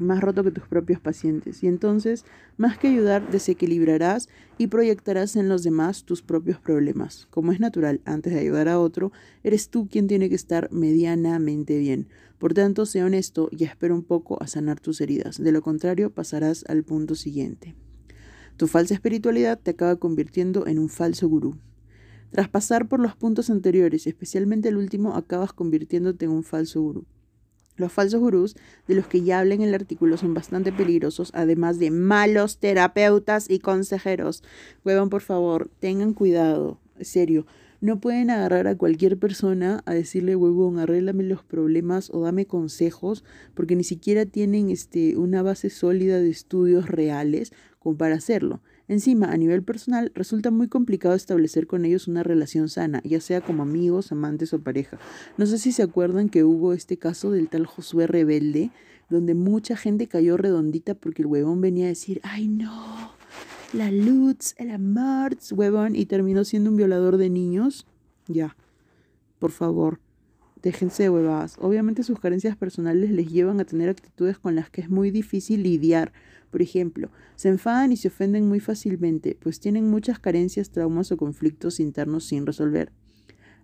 más 0.00 0.20
roto 0.20 0.44
que 0.44 0.50
tus 0.50 0.66
propios 0.66 1.00
pacientes. 1.00 1.62
Y 1.62 1.66
entonces, 1.66 2.24
más 2.56 2.78
que 2.78 2.88
ayudar, 2.88 3.30
desequilibrarás 3.30 4.28
y 4.58 4.66
proyectarás 4.68 5.36
en 5.36 5.48
los 5.48 5.62
demás 5.62 6.04
tus 6.04 6.22
propios 6.22 6.58
problemas. 6.58 7.26
Como 7.30 7.52
es 7.52 7.60
natural, 7.60 8.00
antes 8.04 8.32
de 8.32 8.40
ayudar 8.40 8.68
a 8.68 8.78
otro, 8.78 9.12
eres 9.42 9.68
tú 9.68 9.88
quien 9.88 10.06
tiene 10.06 10.28
que 10.28 10.34
estar 10.34 10.70
medianamente 10.72 11.78
bien. 11.78 12.08
Por 12.38 12.54
tanto, 12.54 12.86
sé 12.86 13.02
honesto 13.04 13.48
y 13.50 13.64
espera 13.64 13.94
un 13.94 14.02
poco 14.02 14.42
a 14.42 14.46
sanar 14.46 14.80
tus 14.80 15.00
heridas. 15.00 15.42
De 15.42 15.52
lo 15.52 15.62
contrario, 15.62 16.10
pasarás 16.10 16.64
al 16.68 16.84
punto 16.84 17.14
siguiente. 17.14 17.74
Tu 18.56 18.66
falsa 18.66 18.94
espiritualidad 18.94 19.58
te 19.58 19.72
acaba 19.72 19.96
convirtiendo 19.96 20.66
en 20.66 20.78
un 20.78 20.88
falso 20.88 21.28
gurú. 21.28 21.56
Tras 22.30 22.48
pasar 22.48 22.88
por 22.88 23.00
los 23.00 23.16
puntos 23.16 23.50
anteriores, 23.50 24.06
especialmente 24.06 24.68
el 24.68 24.76
último, 24.76 25.16
acabas 25.16 25.52
convirtiéndote 25.52 26.26
en 26.26 26.30
un 26.30 26.44
falso 26.44 26.80
gurú. 26.80 27.04
Los 27.80 27.92
falsos 27.92 28.20
gurús, 28.20 28.56
de 28.86 28.94
los 28.94 29.06
que 29.06 29.22
ya 29.22 29.40
habla 29.40 29.54
en 29.54 29.62
el 29.62 29.74
artículo, 29.74 30.18
son 30.18 30.34
bastante 30.34 30.70
peligrosos, 30.70 31.30
además 31.32 31.78
de 31.78 31.90
malos 31.90 32.58
terapeutas 32.58 33.48
y 33.48 33.58
consejeros. 33.58 34.44
Huevón, 34.84 35.08
por 35.08 35.22
favor, 35.22 35.70
tengan 35.80 36.12
cuidado, 36.12 36.78
serio. 37.00 37.46
No 37.80 37.98
pueden 37.98 38.28
agarrar 38.28 38.66
a 38.66 38.76
cualquier 38.76 39.16
persona 39.16 39.82
a 39.86 39.94
decirle, 39.94 40.36
huevón, 40.36 40.78
arréglame 40.78 41.22
los 41.22 41.42
problemas 41.42 42.10
o 42.12 42.20
dame 42.20 42.44
consejos, 42.44 43.24
porque 43.54 43.76
ni 43.76 43.84
siquiera 43.84 44.26
tienen 44.26 44.68
este, 44.68 45.16
una 45.16 45.40
base 45.40 45.70
sólida 45.70 46.20
de 46.20 46.28
estudios 46.28 46.86
reales 46.86 47.54
como 47.78 47.96
para 47.96 48.16
hacerlo. 48.16 48.60
Encima, 48.90 49.30
a 49.30 49.36
nivel 49.36 49.62
personal, 49.62 50.10
resulta 50.16 50.50
muy 50.50 50.66
complicado 50.66 51.14
establecer 51.14 51.68
con 51.68 51.84
ellos 51.84 52.08
una 52.08 52.24
relación 52.24 52.68
sana, 52.68 53.00
ya 53.04 53.20
sea 53.20 53.40
como 53.40 53.62
amigos, 53.62 54.10
amantes 54.10 54.52
o 54.52 54.58
pareja. 54.58 54.98
No 55.36 55.46
sé 55.46 55.58
si 55.58 55.70
se 55.70 55.84
acuerdan 55.84 56.28
que 56.28 56.42
hubo 56.42 56.72
este 56.72 56.96
caso 56.96 57.30
del 57.30 57.48
tal 57.48 57.66
Josué 57.66 58.08
Rebelde, 58.08 58.72
donde 59.08 59.34
mucha 59.34 59.76
gente 59.76 60.08
cayó 60.08 60.36
redondita 60.36 60.96
porque 60.96 61.22
el 61.22 61.26
huevón 61.26 61.60
venía 61.60 61.84
a 61.84 61.90
decir, 61.90 62.20
ay 62.24 62.48
no, 62.48 63.12
la 63.72 63.92
Lutz, 63.92 64.56
el 64.58 64.72
Amarts, 64.72 65.52
huevón, 65.52 65.94
y 65.94 66.06
terminó 66.06 66.42
siendo 66.42 66.70
un 66.70 66.76
violador 66.76 67.16
de 67.16 67.30
niños. 67.30 67.86
Ya, 68.26 68.56
por 69.38 69.52
favor, 69.52 70.00
déjense 70.62 71.04
de 71.04 71.10
huevadas. 71.10 71.54
Obviamente 71.60 72.02
sus 72.02 72.18
carencias 72.18 72.56
personales 72.56 73.12
les 73.12 73.28
llevan 73.28 73.60
a 73.60 73.64
tener 73.64 73.88
actitudes 73.88 74.36
con 74.40 74.56
las 74.56 74.68
que 74.68 74.80
es 74.80 74.90
muy 74.90 75.12
difícil 75.12 75.62
lidiar 75.62 76.12
por 76.50 76.62
ejemplo, 76.62 77.10
se 77.36 77.48
enfadan 77.48 77.92
y 77.92 77.96
se 77.96 78.08
ofenden 78.08 78.48
muy 78.48 78.60
fácilmente, 78.60 79.36
pues 79.40 79.60
tienen 79.60 79.88
muchas 79.88 80.18
carencias, 80.18 80.70
traumas 80.70 81.12
o 81.12 81.16
conflictos 81.16 81.80
internos 81.80 82.24
sin 82.24 82.46
resolver. 82.46 82.92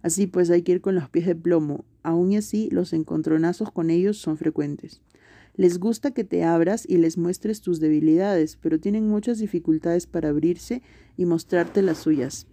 Así 0.03 0.27
pues 0.27 0.51
hay 0.51 0.62
que 0.62 0.72
ir 0.72 0.81
con 0.81 0.94
los 0.94 1.09
pies 1.09 1.27
de 1.27 1.35
plomo, 1.35 1.85
aún 2.03 2.35
así 2.37 2.68
los 2.70 2.92
encontronazos 2.92 3.72
con 3.72 3.90
ellos 3.90 4.18
son 4.18 4.37
frecuentes. 4.37 5.03
Les 5.57 5.79
gusta 5.79 6.12
que 6.12 6.22
te 6.22 6.44
abras 6.44 6.85
y 6.87 6.99
les 6.99 7.16
muestres 7.16 7.62
tus 7.62 7.81
debilidades, 7.81 8.57
pero 8.57 8.79
tienen 8.79 9.09
muchas 9.09 9.38
dificultades 9.38 10.07
para 10.07 10.29
abrirse 10.29 10.83
y 11.16 11.25
mostrarte 11.25 11.81
las 11.81 11.99
suyas. 11.99 12.46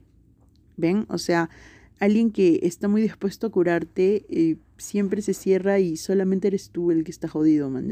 ¿Ven? 0.77 1.05
O 1.09 1.17
sea, 1.17 1.49
alguien 1.99 2.31
que 2.31 2.61
está 2.63 2.87
muy 2.87 3.01
dispuesto 3.01 3.47
a 3.47 3.51
curarte 3.51 4.25
eh, 4.29 4.55
siempre 4.77 5.21
se 5.21 5.33
cierra 5.33 5.79
y 5.79 5.97
solamente 5.97 6.47
eres 6.47 6.69
tú 6.69 6.91
el 6.91 7.03
que 7.03 7.11
está 7.11 7.27
jodido, 7.27 7.69
man. 7.69 7.89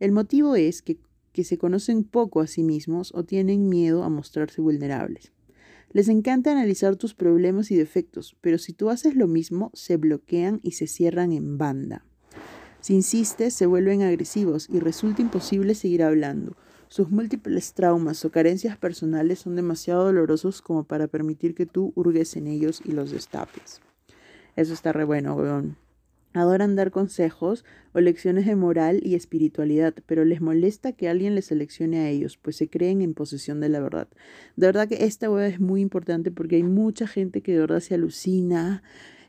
El 0.00 0.12
motivo 0.12 0.56
es 0.56 0.82
que 0.82 0.96
que 1.38 1.44
se 1.44 1.56
conocen 1.56 2.02
poco 2.02 2.40
a 2.40 2.48
sí 2.48 2.64
mismos 2.64 3.12
o 3.14 3.22
tienen 3.22 3.68
miedo 3.68 4.02
a 4.02 4.08
mostrarse 4.08 4.60
vulnerables. 4.60 5.30
Les 5.92 6.08
encanta 6.08 6.50
analizar 6.50 6.96
tus 6.96 7.14
problemas 7.14 7.70
y 7.70 7.76
defectos, 7.76 8.36
pero 8.40 8.58
si 8.58 8.72
tú 8.72 8.90
haces 8.90 9.14
lo 9.14 9.28
mismo, 9.28 9.70
se 9.72 9.98
bloquean 9.98 10.58
y 10.64 10.72
se 10.72 10.88
cierran 10.88 11.30
en 11.30 11.56
banda. 11.56 12.04
Si 12.80 12.94
insistes, 12.94 13.54
se 13.54 13.66
vuelven 13.66 14.02
agresivos 14.02 14.68
y 14.68 14.80
resulta 14.80 15.22
imposible 15.22 15.76
seguir 15.76 16.02
hablando. 16.02 16.56
Sus 16.88 17.08
múltiples 17.08 17.72
traumas 17.72 18.24
o 18.24 18.32
carencias 18.32 18.76
personales 18.76 19.38
son 19.38 19.54
demasiado 19.54 20.06
dolorosos 20.06 20.60
como 20.60 20.82
para 20.82 21.06
permitir 21.06 21.54
que 21.54 21.66
tú 21.66 21.92
hurgues 21.94 22.34
en 22.34 22.48
ellos 22.48 22.82
y 22.84 22.90
los 22.90 23.12
destapes. 23.12 23.80
Eso 24.56 24.74
está 24.74 24.92
re 24.92 25.04
bueno, 25.04 25.36
weón. 25.36 25.76
Adoran 26.38 26.76
dar 26.76 26.90
consejos 26.90 27.64
o 27.92 28.00
lecciones 28.00 28.46
de 28.46 28.56
moral 28.56 29.00
y 29.02 29.14
espiritualidad, 29.14 29.94
pero 30.06 30.24
les 30.24 30.40
molesta 30.40 30.92
que 30.92 31.08
alguien 31.08 31.34
les 31.34 31.46
seleccione 31.46 31.98
a 31.98 32.08
ellos, 32.08 32.36
pues 32.36 32.56
se 32.56 32.68
creen 32.68 33.02
en 33.02 33.14
posesión 33.14 33.60
de 33.60 33.68
la 33.68 33.80
verdad. 33.80 34.08
De 34.56 34.66
verdad 34.66 34.88
que 34.88 35.04
esta 35.04 35.30
web 35.30 35.50
es 35.50 35.60
muy 35.60 35.80
importante 35.80 36.30
porque 36.30 36.56
hay 36.56 36.62
mucha 36.62 37.06
gente 37.06 37.42
que 37.42 37.52
de 37.52 37.58
verdad 37.58 37.80
se 37.80 37.94
alucina 37.94 38.82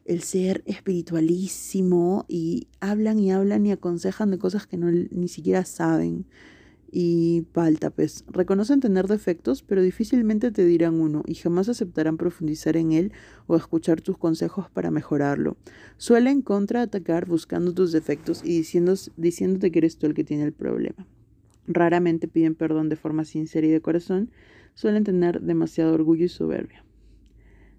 el 0.06 0.22
ser 0.24 0.64
espiritualísimo 0.66 2.26
y 2.28 2.68
hablan 2.80 3.20
y 3.20 3.32
hablan 3.32 3.66
y 3.66 3.72
aconsejan 3.72 4.32
de 4.32 4.40
cosas 4.40 4.66
que 4.66 4.78
no, 4.78 4.90
ni 4.90 5.28
siquiera 5.28 5.66
saben. 5.66 6.26
Y 6.92 7.46
falta, 7.54 7.92
pues, 7.92 8.26
reconocen 8.28 8.80
tener 8.80 9.08
defectos, 9.08 9.62
pero 9.62 9.82
difícilmente 9.82 10.52
te 10.52 10.66
dirán 10.66 11.00
uno 11.00 11.24
y 11.28 11.36
jamás 11.36 11.70
aceptarán 11.70 12.18
profundizar 12.18 12.78
en 12.78 12.92
él 12.92 13.12
o 13.48 13.56
escuchar 13.56 14.02
tus 14.02 14.18
consejos 14.18 14.70
para 14.72 14.90
mejorarlo. 14.90 15.58
Suelen 15.98 16.42
contraatacar 16.42 17.28
buscando 17.28 17.74
tus 17.74 17.92
defectos 17.92 18.42
y 18.44 18.64
diciéndote 19.18 19.72
que 19.72 19.80
eres 19.80 19.98
tú 19.98 20.08
el 20.08 20.16
que 20.16 20.24
tiene 20.24 20.44
el 20.44 20.54
problema. 20.54 21.06
Raramente 21.68 22.28
piden 22.28 22.56
perdón 22.56 22.90
de 22.90 22.96
forma 22.96 23.26
sincera 23.26 23.68
y 23.68 23.70
de 23.70 23.82
corazón, 23.82 24.32
suelen 24.74 25.04
tener 25.04 25.42
demasiado 25.42 25.94
orgullo 25.94 26.26
y 26.26 26.30
soberbia. 26.30 26.84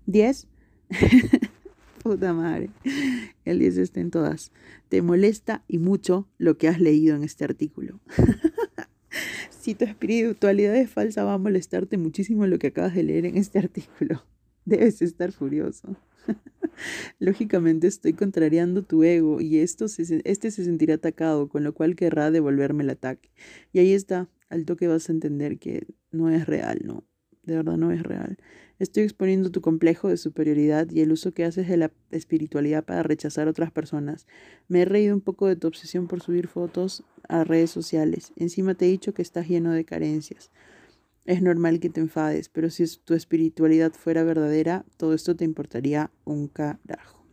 10. 0.06 0.46
Puta 2.02 2.32
madre. 2.32 2.70
El 3.44 3.58
10 3.58 3.78
está 3.78 4.00
en 4.00 4.10
todas. 4.10 4.52
Te 4.88 5.02
molesta 5.02 5.64
y 5.68 5.78
mucho 5.78 6.28
lo 6.38 6.56
que 6.56 6.68
has 6.68 6.80
leído 6.80 7.16
en 7.16 7.24
este 7.24 7.44
artículo. 7.44 8.00
si 9.50 9.74
tu 9.74 9.84
espiritualidad 9.84 10.76
es 10.76 10.90
falsa, 10.90 11.24
va 11.24 11.34
a 11.34 11.38
molestarte 11.38 11.96
muchísimo 11.98 12.46
lo 12.46 12.58
que 12.58 12.68
acabas 12.68 12.94
de 12.94 13.02
leer 13.02 13.26
en 13.26 13.36
este 13.36 13.58
artículo. 13.58 14.24
Debes 14.64 15.02
estar 15.02 15.32
furioso. 15.32 15.96
Lógicamente 17.18 17.86
estoy 17.86 18.12
contrariando 18.12 18.82
tu 18.82 19.02
ego 19.02 19.40
y 19.40 19.58
esto 19.58 19.86
este 19.86 20.50
se 20.50 20.64
sentirá 20.64 20.94
atacado, 20.94 21.48
con 21.48 21.64
lo 21.64 21.74
cual 21.74 21.96
querrá 21.96 22.30
devolverme 22.30 22.84
el 22.84 22.90
ataque. 22.90 23.30
Y 23.72 23.80
ahí 23.80 23.92
está, 23.92 24.28
al 24.48 24.64
toque 24.64 24.86
vas 24.88 25.08
a 25.08 25.12
entender 25.12 25.58
que 25.58 25.86
no 26.10 26.30
es 26.30 26.46
real, 26.46 26.80
no, 26.84 27.04
de 27.42 27.56
verdad 27.56 27.76
no 27.76 27.90
es 27.90 28.02
real. 28.02 28.38
Estoy 28.78 29.02
exponiendo 29.02 29.50
tu 29.50 29.60
complejo 29.60 30.08
de 30.08 30.16
superioridad 30.16 30.88
y 30.90 31.00
el 31.00 31.12
uso 31.12 31.32
que 31.32 31.44
haces 31.44 31.68
de 31.68 31.76
la 31.76 31.92
espiritualidad 32.10 32.84
para 32.84 33.02
rechazar 33.02 33.46
a 33.46 33.50
otras 33.50 33.70
personas. 33.70 34.26
Me 34.68 34.82
he 34.82 34.84
reído 34.86 35.14
un 35.14 35.20
poco 35.20 35.46
de 35.46 35.56
tu 35.56 35.68
obsesión 35.68 36.08
por 36.08 36.22
subir 36.22 36.48
fotos 36.48 37.04
a 37.30 37.44
redes 37.44 37.70
sociales. 37.70 38.32
Encima 38.36 38.74
te 38.74 38.86
he 38.86 38.88
dicho 38.88 39.14
que 39.14 39.22
estás 39.22 39.48
lleno 39.48 39.72
de 39.72 39.84
carencias. 39.84 40.50
Es 41.24 41.42
normal 41.42 41.78
que 41.80 41.88
te 41.88 42.00
enfades, 42.00 42.48
pero 42.48 42.70
si 42.70 42.84
tu 43.04 43.14
espiritualidad 43.14 43.92
fuera 43.92 44.24
verdadera, 44.24 44.84
todo 44.96 45.14
esto 45.14 45.36
te 45.36 45.44
importaría 45.44 46.10
un 46.24 46.48
carajo. 46.48 47.24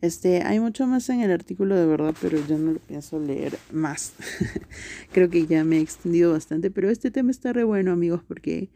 Este, 0.00 0.42
hay 0.42 0.60
mucho 0.60 0.86
más 0.86 1.08
en 1.08 1.22
el 1.22 1.32
artículo 1.32 1.74
de 1.74 1.86
verdad, 1.86 2.14
pero 2.22 2.38
ya 2.46 2.56
no 2.56 2.72
lo 2.72 2.78
pienso 2.78 3.18
leer 3.18 3.58
más. 3.72 4.12
Creo 5.12 5.28
que 5.28 5.46
ya 5.46 5.64
me 5.64 5.78
he 5.78 5.80
extendido 5.80 6.32
bastante, 6.32 6.70
pero 6.70 6.88
este 6.88 7.10
tema 7.10 7.32
está 7.32 7.52
re 7.52 7.64
bueno, 7.64 7.90
amigos, 7.90 8.22
porque 8.26 8.68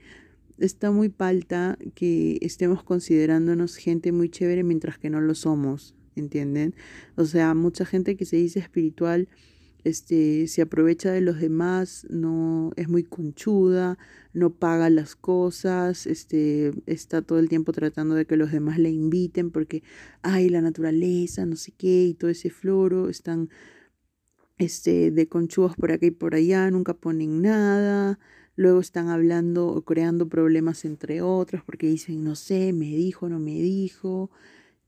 está 0.58 0.90
muy 0.90 1.10
palta 1.10 1.78
que 1.94 2.38
estemos 2.40 2.82
considerándonos 2.82 3.76
gente 3.76 4.10
muy 4.10 4.30
chévere 4.30 4.64
mientras 4.64 4.98
que 4.98 5.10
no 5.10 5.20
lo 5.20 5.36
somos, 5.36 5.94
¿entienden? 6.16 6.74
O 7.14 7.24
sea, 7.24 7.54
mucha 7.54 7.84
gente 7.84 8.16
que 8.16 8.24
se 8.24 8.36
dice 8.36 8.58
espiritual 8.58 9.28
este, 9.84 10.46
se 10.46 10.62
aprovecha 10.62 11.10
de 11.10 11.20
los 11.20 11.40
demás, 11.40 12.06
no 12.10 12.72
es 12.76 12.88
muy 12.88 13.02
conchuda, 13.02 13.98
no 14.32 14.50
paga 14.50 14.90
las 14.90 15.16
cosas, 15.16 16.06
este, 16.06 16.72
está 16.86 17.22
todo 17.22 17.38
el 17.38 17.48
tiempo 17.48 17.72
tratando 17.72 18.14
de 18.14 18.26
que 18.26 18.36
los 18.36 18.52
demás 18.52 18.78
le 18.78 18.90
inviten 18.90 19.50
porque, 19.50 19.82
ay, 20.22 20.48
la 20.48 20.60
naturaleza, 20.60 21.46
no 21.46 21.56
sé 21.56 21.72
qué, 21.72 22.04
y 22.06 22.14
todo 22.14 22.30
ese 22.30 22.50
floro, 22.50 23.08
están 23.08 23.50
este, 24.58 25.10
de 25.10 25.28
conchudos 25.28 25.74
por 25.76 25.92
acá 25.92 26.06
y 26.06 26.10
por 26.12 26.34
allá, 26.34 26.70
nunca 26.70 26.94
ponen 26.94 27.42
nada, 27.42 28.18
luego 28.56 28.80
están 28.80 29.08
hablando 29.08 29.66
o 29.68 29.82
creando 29.82 30.28
problemas 30.28 30.84
entre 30.84 31.22
otros 31.22 31.62
porque 31.64 31.88
dicen, 31.88 32.22
no 32.24 32.36
sé, 32.36 32.72
me 32.72 32.86
dijo, 32.86 33.28
no 33.28 33.38
me 33.38 33.54
dijo, 33.54 34.30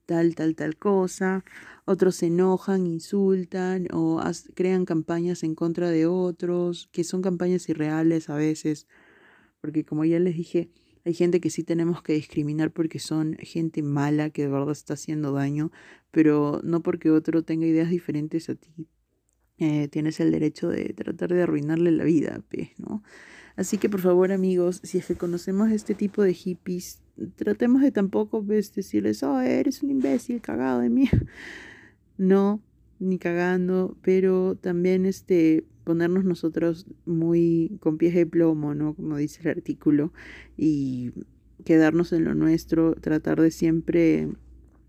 tal, 0.07 0.35
tal, 0.35 0.55
tal 0.55 0.77
cosa. 0.77 1.45
Otros 1.85 2.17
se 2.17 2.27
enojan, 2.27 2.87
insultan 2.87 3.89
o 3.93 4.23
crean 4.55 4.85
campañas 4.85 5.43
en 5.43 5.55
contra 5.55 5.91
de 5.91 6.07
otros, 6.07 6.89
que 6.93 7.05
son 7.05 7.23
campañas 7.23 7.69
irreales 7.69 8.31
a 8.31 8.37
veces, 8.37 8.87
porque 9.61 9.85
como 9.85 10.05
ya 10.05 10.19
les 10.19 10.37
dije, 10.37 10.71
hay 11.05 11.15
gente 11.15 11.41
que 11.41 11.51
sí 11.51 11.65
tenemos 11.65 12.03
que 12.03 12.15
discriminar 12.15 12.71
porque 12.71 12.99
son 12.99 13.37
gente 13.41 13.83
mala 13.83 14.31
que 14.31 14.43
de 14.43 14.49
verdad 14.49 14.73
está 14.73 14.95
haciendo 14.95 15.33
daño, 15.33 15.71
pero 16.11 16.61
no 16.65 16.83
porque 16.83 17.11
otro 17.11 17.43
tenga 17.43 17.67
ideas 17.67 17.91
diferentes 17.91 18.49
a 18.49 18.55
ti. 18.55 18.89
Eh, 19.59 19.89
tienes 19.89 20.19
el 20.21 20.33
derecho 20.33 20.69
de 20.69 20.93
tratar 20.95 21.33
de 21.33 21.43
arruinarle 21.43 21.93
la 21.93 22.05
vida, 22.05 22.43
¿no? 22.79 23.03
Así 23.57 23.79
que 23.79 23.89
por 23.89 24.01
favor 24.01 24.33
amigos, 24.33 24.81
si 24.83 24.99
es 24.99 25.07
que 25.07 25.15
conocemos 25.15 25.71
este 25.71 25.95
tipo 25.95 26.23
de 26.23 26.35
hippies, 26.35 27.04
tratemos 27.37 27.83
de 27.83 27.91
tampoco 27.91 28.43
pues, 28.45 28.75
decirles, 28.75 29.23
oh, 29.23 29.41
eres 29.41 29.83
un 29.83 29.91
imbécil, 29.91 30.41
cagado 30.41 30.81
de 30.81 30.91
mí. 30.91 31.09
No, 32.17 32.63
ni 33.01 33.19
cagando, 33.19 33.97
pero 34.01 34.55
también 34.55 35.05
este 35.05 35.65
ponernos 35.83 36.25
nosotros 36.25 36.87
muy 37.07 37.77
con 37.81 37.99
pies 37.99 38.15
de 38.15 38.25
plomo, 38.25 38.73
¿no? 38.73 38.95
Como 38.95 39.17
dice 39.17 39.41
el 39.43 39.49
artículo, 39.49 40.13
y 40.57 41.11
quedarnos 41.65 42.13
en 42.13 42.23
lo 42.23 42.37
nuestro, 42.37 42.95
tratar 42.95 43.41
de 43.41 43.51
siempre 43.51 44.29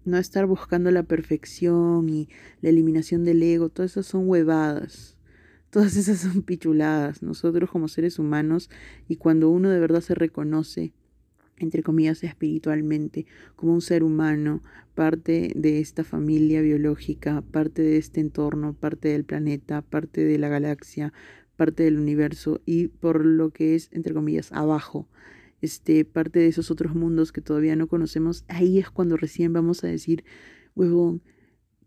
no 0.05 0.17
estar 0.17 0.45
buscando 0.45 0.91
la 0.91 1.03
perfección 1.03 2.09
y 2.09 2.29
la 2.61 2.69
eliminación 2.69 3.25
del 3.25 3.41
ego, 3.41 3.69
todas 3.69 3.91
esas 3.91 4.05
son 4.05 4.29
huevadas. 4.29 5.17
Todas 5.71 5.97
esas 5.97 6.19
son 6.19 6.41
pichuladas. 6.43 7.21
Nosotros 7.21 7.69
como 7.69 7.89
seres 7.89 8.17
humanos 8.17 8.69
y 9.09 9.17
cuando 9.17 9.49
uno 9.49 9.69
de 9.69 9.79
verdad 9.79 10.01
se 10.01 10.15
reconoce, 10.15 10.93
entre 11.57 11.83
comillas, 11.83 12.23
espiritualmente, 12.23 13.25
como 13.55 13.73
un 13.73 13.81
ser 13.81 14.03
humano, 14.03 14.61
parte 14.93 15.51
de 15.55 15.79
esta 15.79 16.03
familia 16.03 16.61
biológica, 16.61 17.41
parte 17.41 17.81
de 17.81 17.97
este 17.97 18.21
entorno, 18.21 18.73
parte 18.73 19.09
del 19.09 19.25
planeta, 19.25 19.81
parte 19.81 20.23
de 20.23 20.37
la 20.37 20.47
galaxia, 20.47 21.13
parte 21.55 21.83
del 21.83 21.97
universo 21.97 22.61
y 22.65 22.87
por 22.87 23.25
lo 23.25 23.51
que 23.51 23.75
es, 23.75 23.89
entre 23.91 24.13
comillas, 24.13 24.51
abajo, 24.51 25.07
este, 25.61 26.05
parte 26.05 26.39
de 26.39 26.47
esos 26.47 26.71
otros 26.71 26.95
mundos 26.95 27.31
que 27.31 27.41
todavía 27.41 27.75
no 27.75 27.87
conocemos, 27.87 28.45
ahí 28.47 28.79
es 28.79 28.89
cuando 28.89 29.17
recién 29.17 29.53
vamos 29.53 29.83
a 29.83 29.87
decir, 29.87 30.23
huevón, 30.75 31.21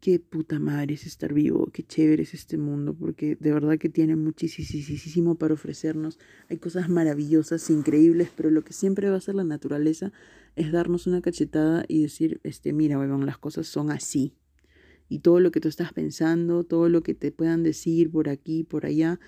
qué 0.01 0.21
puta 0.21 0.59
madre 0.59 0.95
es 0.95 1.07
estar 1.07 1.35
vivo, 1.35 1.69
qué 1.73 1.83
chévere 1.83 2.23
es 2.23 2.35
este 2.35 2.57
mundo, 2.57 2.95
porque 2.95 3.37
de 3.41 3.53
verdad 3.53 3.79
que 3.79 3.89
tiene 3.89 4.17
muchísimo 4.17 5.35
para 5.35 5.55
ofrecernos. 5.55 6.19
Hay 6.49 6.59
cosas 6.59 6.89
maravillosas, 6.89 7.69
increíbles, 7.71 8.31
pero 8.37 8.51
lo 8.51 8.63
que 8.63 8.73
siempre 8.73 9.09
va 9.09 9.17
a 9.17 9.19
hacer 9.19 9.35
la 9.35 9.45
naturaleza 9.45 10.13
es 10.57 10.73
darnos 10.73 11.07
una 11.07 11.21
cachetada 11.21 11.85
y 11.89 12.03
decir, 12.03 12.41
este, 12.45 12.73
mira, 12.73 12.99
weón, 12.99 13.27
las 13.27 13.39
cosas 13.39 13.67
son 13.67 13.91
así. 13.91 14.35
Y 15.09 15.21
todo 15.21 15.41
lo 15.41 15.51
que 15.51 15.61
tú 15.61 15.69
estás 15.69 15.93
pensando, 15.93 16.65
todo 16.65 16.89
lo 16.89 17.03
que 17.03 17.15
te 17.15 17.33
puedan 17.33 17.63
decir 17.63 18.11
por 18.11 18.29
aquí, 18.29 18.63
por 18.63 18.87
allá, 18.87 19.19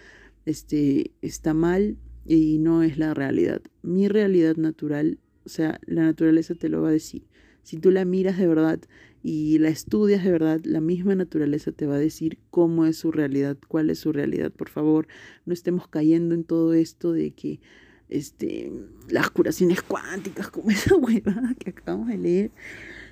este, 0.44 1.12
está 1.22 1.54
mal 1.54 1.96
y 2.26 2.58
no 2.58 2.82
es 2.82 2.98
la 2.98 3.14
realidad. 3.14 3.62
Mi 3.82 4.08
realidad 4.08 4.56
natural, 4.56 5.18
o 5.44 5.48
sea, 5.48 5.80
la 5.86 6.02
naturaleza 6.02 6.54
te 6.54 6.68
lo 6.68 6.82
va 6.82 6.90
a 6.90 6.92
decir. 6.92 7.26
Si 7.62 7.78
tú 7.78 7.90
la 7.90 8.04
miras 8.04 8.38
de 8.38 8.46
verdad 8.46 8.80
y 9.22 9.58
la 9.58 9.68
estudias 9.68 10.24
de 10.24 10.32
verdad, 10.32 10.60
la 10.64 10.80
misma 10.80 11.14
naturaleza 11.14 11.72
te 11.72 11.86
va 11.86 11.96
a 11.96 11.98
decir 11.98 12.38
cómo 12.50 12.86
es 12.86 12.96
su 12.96 13.12
realidad, 13.12 13.58
cuál 13.68 13.90
es 13.90 13.98
su 13.98 14.12
realidad. 14.12 14.50
Por 14.50 14.70
favor, 14.70 15.08
no 15.44 15.52
estemos 15.52 15.88
cayendo 15.88 16.34
en 16.34 16.44
todo 16.44 16.72
esto 16.72 17.12
de 17.12 17.32
que 17.32 17.60
este, 18.08 18.72
las 19.08 19.30
curaciones 19.30 19.82
cuánticas, 19.82 20.48
como 20.48 20.70
esa 20.70 20.96
huevada 20.96 21.54
que 21.58 21.70
acabamos 21.70 22.08
de 22.08 22.18
leer, 22.18 22.50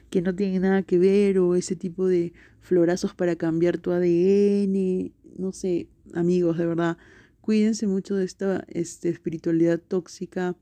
que 0.08 0.22
no 0.22 0.34
tiene 0.34 0.60
nada 0.60 0.82
que 0.82 0.98
ver, 0.98 1.38
o 1.38 1.54
ese 1.54 1.76
tipo 1.76 2.06
de 2.08 2.32
florazos 2.60 3.14
para 3.14 3.36
cambiar 3.36 3.76
tu 3.78 3.90
ADN. 3.90 5.12
No 5.36 5.52
sé, 5.52 5.88
amigos, 6.14 6.56
de 6.56 6.66
verdad, 6.66 6.96
cuídense 7.42 7.86
mucho 7.86 8.16
de 8.16 8.24
esta 8.24 8.64
este, 8.68 9.10
espiritualidad 9.10 9.78
tóxica 9.78 10.56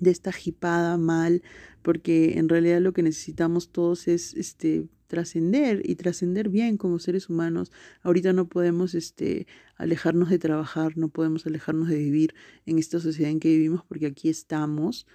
de 0.00 0.10
esta 0.10 0.32
jipada 0.32 0.96
mal, 0.96 1.42
porque 1.82 2.38
en 2.38 2.48
realidad 2.48 2.80
lo 2.80 2.92
que 2.92 3.02
necesitamos 3.02 3.70
todos 3.70 4.08
es 4.08 4.34
este 4.34 4.88
trascender 5.06 5.82
y 5.84 5.96
trascender 5.96 6.48
bien 6.48 6.76
como 6.76 6.98
seres 6.98 7.28
humanos. 7.28 7.70
Ahorita 8.02 8.32
no 8.32 8.48
podemos 8.48 8.94
este 8.94 9.46
alejarnos 9.76 10.30
de 10.30 10.38
trabajar, 10.38 10.96
no 10.96 11.08
podemos 11.08 11.46
alejarnos 11.46 11.88
de 11.88 11.98
vivir 11.98 12.34
en 12.64 12.78
esta 12.78 13.00
sociedad 13.00 13.30
en 13.30 13.40
que 13.40 13.48
vivimos 13.48 13.84
porque 13.84 14.06
aquí 14.06 14.28
estamos. 14.28 15.06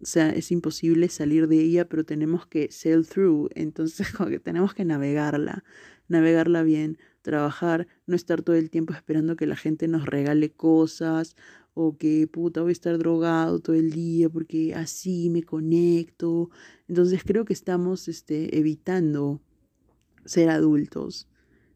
O 0.00 0.06
sea, 0.06 0.30
es 0.30 0.50
imposible 0.50 1.08
salir 1.08 1.48
de 1.48 1.60
ella, 1.60 1.88
pero 1.88 2.04
tenemos 2.04 2.46
que 2.46 2.72
sail 2.72 3.06
through, 3.06 3.50
entonces 3.54 4.08
tenemos 4.42 4.74
que 4.74 4.84
navegarla, 4.84 5.64
navegarla 6.08 6.62
bien, 6.62 6.98
trabajar, 7.22 7.86
no 8.06 8.16
estar 8.16 8.42
todo 8.42 8.56
el 8.56 8.70
tiempo 8.70 8.94
esperando 8.94 9.36
que 9.36 9.46
la 9.46 9.56
gente 9.56 9.86
nos 9.86 10.06
regale 10.06 10.50
cosas 10.50 11.36
o 11.78 11.98
que 11.98 12.26
puta 12.26 12.62
voy 12.62 12.70
a 12.70 12.72
estar 12.72 12.96
drogado 12.96 13.60
todo 13.60 13.76
el 13.76 13.90
día 13.90 14.30
porque 14.30 14.74
así 14.74 15.28
me 15.28 15.42
conecto. 15.42 16.48
Entonces 16.88 17.22
creo 17.22 17.44
que 17.44 17.52
estamos 17.52 18.08
este, 18.08 18.58
evitando 18.58 19.42
ser 20.24 20.48
adultos. 20.48 21.28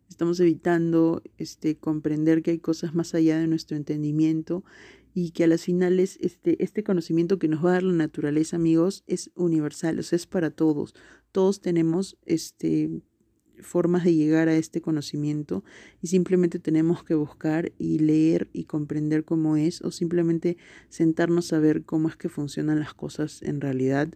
Estamos 0.09 0.41
evitando 0.41 1.23
este, 1.37 1.77
comprender 1.77 2.43
que 2.43 2.53
hay 2.53 2.59
cosas 2.61 2.95
más 2.95 3.15
allá 3.15 3.39
de 3.39 3.47
nuestro 3.47 3.77
entendimiento 3.77 4.65
y 5.13 5.33
que 5.33 5.45
a 5.45 5.47
las 5.47 5.65
finales 5.65 6.17
este, 6.23 6.65
este 6.65 6.83
conocimiento 6.83 7.39
que 7.39 7.49
nos 7.49 7.63
va 7.63 7.69
a 7.69 7.75
dar 7.75 7.83
la 7.83 7.93
naturaleza, 7.93 8.57
amigos, 8.57 9.05
es 9.07 9.31
universal, 9.35 9.99
o 9.99 10.03
sea, 10.03 10.17
es 10.17 10.27
para 10.27 10.51
todos. 10.51 10.95
Todos 11.31 11.61
tenemos 11.61 12.17
este, 12.25 13.03
formas 13.62 14.05
de 14.05 14.14
llegar 14.14 14.49
a 14.49 14.57
este 14.57 14.81
conocimiento 14.81 15.64
y 16.03 16.09
simplemente 16.09 16.59
tenemos 16.59 17.05
que 17.05 17.14
buscar 17.14 17.73
y 17.79 17.99
leer 17.99 18.49
y 18.53 18.64
comprender 18.64 19.25
cómo 19.25 19.57
es 19.57 19.83
o 19.83 19.90
simplemente 19.90 20.57
sentarnos 20.88 21.53
a 21.53 21.59
ver 21.59 21.85
cómo 21.85 22.09
es 22.09 22.16
que 22.16 22.29
funcionan 22.29 22.81
las 22.81 22.94
cosas 22.94 23.42
en 23.42 23.61
realidad 23.61 24.09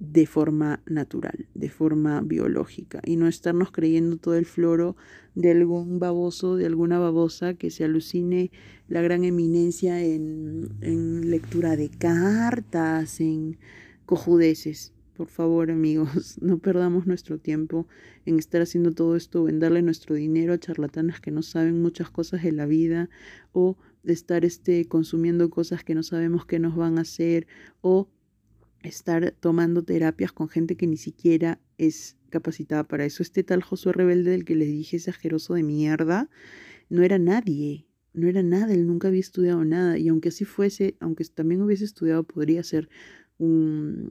de 0.00 0.26
forma 0.26 0.82
natural, 0.86 1.46
de 1.54 1.68
forma 1.68 2.22
biológica 2.22 3.02
y 3.04 3.16
no 3.16 3.28
estarnos 3.28 3.70
creyendo 3.70 4.16
todo 4.16 4.34
el 4.34 4.46
floro 4.46 4.96
de 5.34 5.50
algún 5.50 5.98
baboso, 5.98 6.56
de 6.56 6.64
alguna 6.64 6.98
babosa 6.98 7.54
que 7.54 7.70
se 7.70 7.84
alucine 7.84 8.50
la 8.88 9.02
gran 9.02 9.24
eminencia 9.24 10.02
en, 10.02 10.70
en 10.80 11.30
lectura 11.30 11.76
de 11.76 11.90
cartas, 11.90 13.20
en 13.20 13.58
cojudeces. 14.06 14.94
Por 15.20 15.28
favor, 15.28 15.70
amigos, 15.70 16.38
no 16.40 16.56
perdamos 16.60 17.06
nuestro 17.06 17.36
tiempo 17.36 17.86
en 18.24 18.38
estar 18.38 18.62
haciendo 18.62 18.92
todo 18.92 19.16
esto 19.16 19.50
en 19.50 19.58
darle 19.58 19.82
nuestro 19.82 20.14
dinero 20.14 20.54
a 20.54 20.58
charlatanas 20.58 21.20
que 21.20 21.30
no 21.30 21.42
saben 21.42 21.82
muchas 21.82 22.08
cosas 22.08 22.42
de 22.42 22.52
la 22.52 22.64
vida 22.64 23.10
o 23.52 23.76
estar 24.02 24.46
este, 24.46 24.86
consumiendo 24.86 25.50
cosas 25.50 25.84
que 25.84 25.94
no 25.94 26.02
sabemos 26.02 26.46
qué 26.46 26.58
nos 26.58 26.74
van 26.74 26.96
a 26.96 27.02
hacer 27.02 27.46
o 27.82 28.08
estar 28.82 29.32
tomando 29.32 29.84
terapias 29.84 30.32
con 30.32 30.48
gente 30.48 30.74
que 30.74 30.86
ni 30.86 30.96
siquiera 30.96 31.60
es 31.76 32.16
capacitada 32.30 32.84
para 32.84 33.04
eso. 33.04 33.22
Este 33.22 33.44
tal 33.44 33.62
Josué 33.62 33.92
Rebelde 33.92 34.30
del 34.30 34.46
que 34.46 34.54
les 34.54 34.68
dije 34.68 34.96
exageroso 34.96 35.52
de 35.52 35.64
mierda, 35.64 36.30
no 36.88 37.02
era 37.02 37.18
nadie, 37.18 37.86
no 38.14 38.26
era 38.26 38.42
nada, 38.42 38.72
él 38.72 38.86
nunca 38.86 39.08
había 39.08 39.20
estudiado 39.20 39.66
nada 39.66 39.98
y 39.98 40.08
aunque 40.08 40.30
así 40.30 40.46
fuese, 40.46 40.96
aunque 40.98 41.26
también 41.26 41.60
hubiese 41.60 41.84
estudiado, 41.84 42.24
podría 42.24 42.62
ser 42.62 42.88
un, 43.36 44.10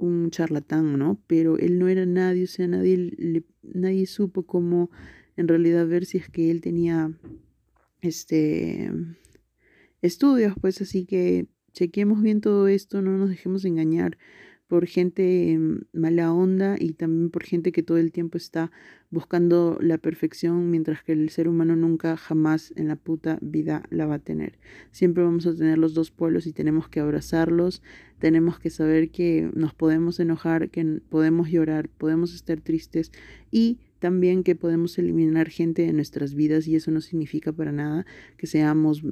un 0.00 0.30
charlatán, 0.30 0.98
¿no? 0.98 1.20
Pero 1.26 1.58
él 1.58 1.78
no 1.78 1.88
era 1.88 2.06
nadie, 2.06 2.44
o 2.44 2.46
sea, 2.46 2.66
nadie, 2.66 3.44
nadie 3.62 4.06
supo 4.06 4.44
cómo 4.44 4.90
en 5.36 5.48
realidad 5.48 5.86
ver 5.86 6.04
si 6.04 6.18
es 6.18 6.28
que 6.28 6.50
él 6.50 6.60
tenía 6.60 7.12
este 8.00 8.90
estudios, 10.02 10.54
pues 10.60 10.80
así 10.80 11.04
que 11.04 11.46
chequemos 11.72 12.22
bien 12.22 12.40
todo 12.40 12.68
esto, 12.68 13.02
no 13.02 13.16
nos 13.18 13.28
dejemos 13.28 13.64
engañar 13.64 14.16
por 14.70 14.86
gente 14.86 15.50
em, 15.50 15.80
mala 15.92 16.32
onda 16.32 16.76
y 16.78 16.92
también 16.92 17.30
por 17.30 17.42
gente 17.42 17.72
que 17.72 17.82
todo 17.82 17.98
el 17.98 18.12
tiempo 18.12 18.38
está 18.38 18.70
buscando 19.10 19.76
la 19.80 19.98
perfección, 19.98 20.70
mientras 20.70 21.02
que 21.02 21.10
el 21.10 21.28
ser 21.30 21.48
humano 21.48 21.74
nunca 21.74 22.16
jamás 22.16 22.72
en 22.76 22.86
la 22.86 22.94
puta 22.94 23.40
vida 23.42 23.82
la 23.90 24.06
va 24.06 24.14
a 24.14 24.18
tener. 24.20 24.60
Siempre 24.92 25.24
vamos 25.24 25.44
a 25.48 25.56
tener 25.56 25.76
los 25.76 25.92
dos 25.92 26.12
pueblos 26.12 26.46
y 26.46 26.52
tenemos 26.52 26.88
que 26.88 27.00
abrazarlos, 27.00 27.82
tenemos 28.20 28.60
que 28.60 28.70
saber 28.70 29.10
que 29.10 29.50
nos 29.54 29.74
podemos 29.74 30.20
enojar, 30.20 30.70
que 30.70 31.00
podemos 31.08 31.50
llorar, 31.50 31.88
podemos 31.88 32.32
estar 32.32 32.60
tristes 32.60 33.10
y 33.50 33.80
también 34.00 34.42
que 34.42 34.56
podemos 34.56 34.98
eliminar 34.98 35.48
gente 35.50 35.82
de 35.82 35.92
nuestras 35.92 36.34
vidas 36.34 36.66
y 36.66 36.74
eso 36.74 36.90
no 36.90 37.00
significa 37.00 37.52
para 37.52 37.70
nada 37.70 38.06
que 38.36 38.46
seamos 38.46 39.02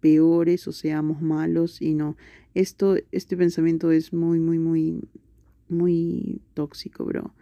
peores 0.00 0.66
o 0.68 0.72
seamos 0.72 1.20
malos 1.20 1.82
y 1.82 1.94
no. 1.94 2.16
Esto, 2.54 2.96
este 3.12 3.36
pensamiento 3.36 3.90
es 3.90 4.12
muy, 4.12 4.38
muy, 4.38 4.58
muy, 4.58 5.00
muy 5.68 6.40
tóxico, 6.54 7.04
bro. 7.04 7.34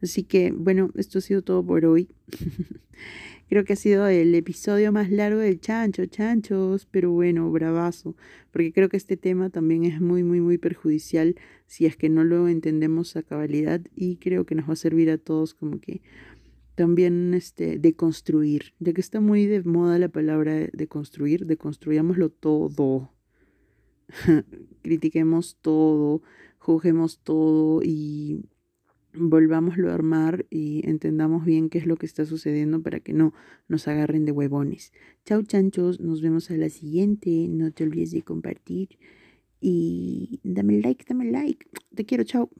Así 0.00 0.22
que, 0.22 0.52
bueno, 0.52 0.90
esto 0.96 1.18
ha 1.18 1.22
sido 1.22 1.42
todo 1.42 1.64
por 1.64 1.84
hoy. 1.84 2.08
Creo 3.48 3.64
que 3.64 3.74
ha 3.74 3.76
sido 3.76 4.06
el 4.06 4.34
episodio 4.34 4.92
más 4.92 5.10
largo 5.10 5.40
del 5.40 5.60
chancho, 5.60 6.06
chanchos, 6.06 6.88
pero 6.90 7.10
bueno, 7.10 7.50
bravazo, 7.50 8.16
porque 8.50 8.72
creo 8.72 8.88
que 8.88 8.96
este 8.96 9.18
tema 9.18 9.50
también 9.50 9.84
es 9.84 10.00
muy, 10.00 10.22
muy, 10.22 10.40
muy 10.40 10.56
perjudicial 10.56 11.36
si 11.66 11.84
es 11.84 11.94
que 11.94 12.08
no 12.08 12.24
lo 12.24 12.48
entendemos 12.48 13.14
a 13.14 13.22
cabalidad 13.22 13.82
y 13.94 14.16
creo 14.16 14.46
que 14.46 14.54
nos 14.54 14.70
va 14.70 14.72
a 14.72 14.76
servir 14.76 15.10
a 15.10 15.18
todos 15.18 15.52
como 15.52 15.80
que 15.80 16.00
también 16.82 17.32
este, 17.32 17.78
de 17.78 17.94
construir, 17.94 18.74
ya 18.80 18.92
que 18.92 19.00
está 19.00 19.20
muy 19.20 19.46
de 19.46 19.62
moda 19.62 20.00
la 20.00 20.08
palabra 20.08 20.66
de 20.72 20.88
construir, 20.88 21.46
deconstruyámoslo 21.46 22.28
todo, 22.30 23.12
critiquemos 24.82 25.58
todo, 25.62 26.22
juzguemos 26.58 27.20
todo 27.20 27.82
y 27.84 28.46
volvámoslo 29.14 29.92
a 29.92 29.94
armar 29.94 30.44
y 30.50 30.82
entendamos 30.84 31.44
bien 31.44 31.68
qué 31.68 31.78
es 31.78 31.86
lo 31.86 31.94
que 31.94 32.06
está 32.06 32.24
sucediendo 32.24 32.82
para 32.82 32.98
que 32.98 33.12
no 33.12 33.32
nos 33.68 33.86
agarren 33.86 34.24
de 34.24 34.32
huevones. 34.32 34.92
Chau 35.24 35.44
chanchos, 35.44 36.00
nos 36.00 36.20
vemos 36.20 36.50
a 36.50 36.56
la 36.56 36.68
siguiente, 36.68 37.46
no 37.48 37.70
te 37.70 37.84
olvides 37.84 38.10
de 38.10 38.22
compartir 38.22 38.98
y 39.60 40.40
dame 40.42 40.80
like, 40.80 41.04
dame 41.08 41.30
like, 41.30 41.64
te 41.94 42.04
quiero, 42.04 42.24
chao. 42.24 42.50